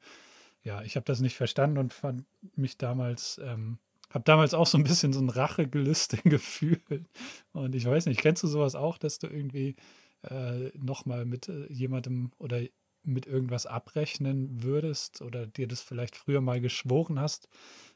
[0.63, 4.77] ja, ich habe das nicht verstanden und fand mich damals, ähm, habe damals auch so
[4.77, 7.09] ein bisschen so ein Rachegelüste gefühlt.
[7.53, 9.75] Und ich weiß nicht, kennst du sowas auch, dass du irgendwie
[10.23, 12.61] äh, nochmal mit äh, jemandem oder
[13.03, 17.47] mit irgendwas abrechnen würdest oder dir das vielleicht früher mal geschworen hast,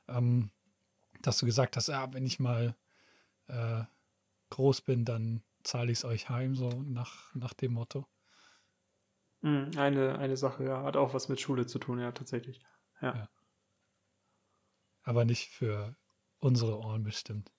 [0.08, 0.50] ähm,
[1.28, 2.76] dass du gesagt hast, ja, wenn ich mal
[3.48, 3.84] äh,
[4.50, 8.08] groß bin, dann zahle ich es euch heim, so nach, nach dem Motto.
[9.42, 12.62] Hm, Eine, eine Sache, ja, hat auch was mit Schule zu tun, ja, tatsächlich.
[13.02, 13.16] Ja.
[13.16, 13.30] Ja.
[15.04, 15.96] Aber nicht für
[16.40, 17.52] unsere Ohren bestimmt.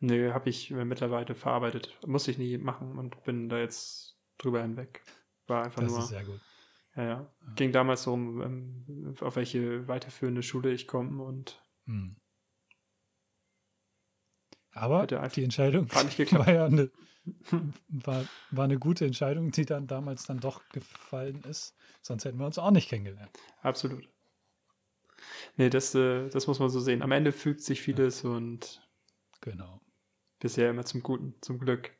[0.00, 1.98] Nö, habe ich mittlerweile verarbeitet.
[2.06, 5.02] Muss ich nie machen und bin da jetzt drüber hinweg.
[5.46, 6.00] War einfach Das nur.
[6.00, 6.40] ist sehr gut.
[6.94, 7.34] Ja, ja.
[7.56, 12.16] Ging damals so um, ähm, auf welche weiterführende Schule ich komme und Hm.
[14.74, 16.90] Aber die Entscheidung war ja eine,
[17.88, 21.74] war, war eine gute Entscheidung, die dann damals dann doch gefallen ist.
[22.02, 23.30] Sonst hätten wir uns auch nicht kennengelernt.
[23.62, 24.08] absolut.
[25.56, 27.00] Nee, das, äh, das muss man so sehen.
[27.02, 28.82] Am Ende fügt sich vieles und
[29.40, 29.80] Genau.
[30.40, 31.92] bisher immer zum Guten, zum Glück.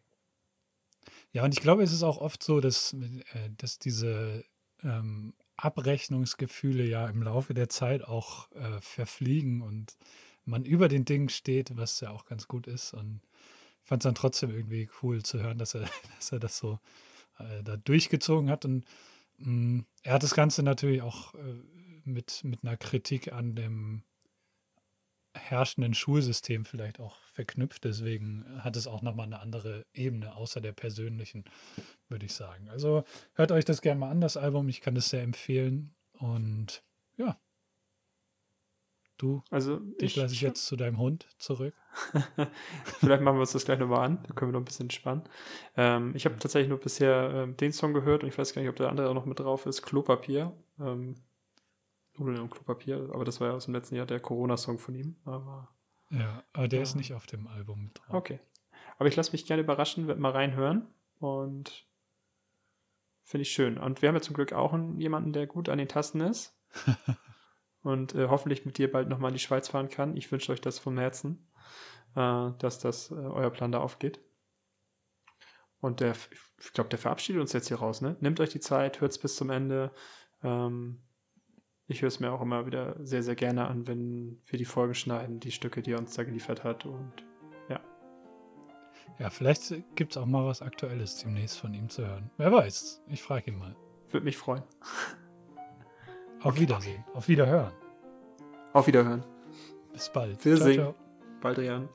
[1.32, 4.44] Ja, und ich glaube, es ist auch oft so, dass, äh, dass diese
[4.82, 9.96] ähm, Abrechnungsgefühle ja im Laufe der Zeit auch äh, verfliegen und
[10.46, 12.94] man über den Dingen steht, was ja auch ganz gut ist.
[12.94, 13.20] Und
[13.82, 16.78] fand es dann trotzdem irgendwie cool zu hören, dass er, dass er das so
[17.38, 18.64] äh, da durchgezogen hat.
[18.64, 18.84] Und
[19.38, 21.54] mh, er hat das Ganze natürlich auch äh,
[22.04, 24.02] mit, mit einer Kritik an dem
[25.36, 27.84] herrschenden Schulsystem vielleicht auch verknüpft.
[27.84, 31.44] Deswegen hat es auch nochmal eine andere Ebene, außer der persönlichen,
[32.08, 32.68] würde ich sagen.
[32.68, 33.04] Also
[33.34, 34.68] hört euch das gerne mal an, das Album.
[34.68, 35.94] Ich kann das sehr empfehlen.
[36.12, 36.84] Und
[37.16, 37.36] ja,
[39.18, 41.74] du, Also dich lasse ich jetzt zu deinem Hund zurück.
[43.00, 44.22] Vielleicht machen wir uns das gleich nochmal an.
[44.26, 45.22] Da können wir noch ein bisschen entspannen.
[45.76, 48.68] Ähm, ich habe tatsächlich nur bisher ähm, den Song gehört und ich weiß gar nicht,
[48.70, 49.82] ob der andere auch noch mit drauf ist.
[49.82, 50.52] Klopapier.
[50.80, 51.14] Ähm,
[52.16, 53.10] Nudeln und Klopapier.
[53.12, 55.16] Aber das war ja aus dem letzten Jahr der Corona-Song von ihm.
[55.24, 55.68] Aber
[56.10, 56.82] Ja, aber der Ja.
[56.82, 58.14] ist nicht auf dem Album mit drauf.
[58.14, 58.40] okay.
[58.98, 60.86] Aber ich lasse mich gerne überraschen, werde mal reinhören
[61.18, 61.84] und
[63.24, 63.76] finde ich schön.
[63.78, 66.56] Und wir haben ja zum Glück auch einen, jemanden, der gut an den Tasten ist.
[67.84, 70.16] und äh, hoffentlich mit dir bald nochmal in die Schweiz fahren kann.
[70.16, 71.46] Ich wünsche euch das vom Herzen,
[72.16, 74.20] äh, dass das äh, euer Plan da aufgeht.
[75.80, 76.14] Und der,
[76.60, 78.00] ich glaube, der verabschiedet uns jetzt hier raus.
[78.00, 78.16] Ne?
[78.20, 79.92] Nehmt euch die Zeit, hört es bis zum Ende.
[80.42, 81.02] Ähm,
[81.86, 84.94] ich höre es mir auch immer wieder sehr, sehr gerne an, wenn wir die Folgen
[84.94, 86.86] schneiden, die Stücke, die er uns da geliefert hat.
[86.86, 87.12] Und
[89.18, 92.30] Ja, vielleicht gibt es auch mal was Aktuelles demnächst von ihm zu hören.
[92.38, 93.02] Wer weiß.
[93.08, 93.76] Ich frage ihn mal.
[94.10, 94.62] würde mich freuen.
[96.44, 97.02] Auf Wiedersehen.
[97.14, 97.72] Auf Wiederhören.
[98.74, 99.24] Auf Wiederhören.
[99.92, 100.44] Bis bald.
[100.44, 100.94] Wir ciao, ciao.
[101.40, 101.88] Baldrian.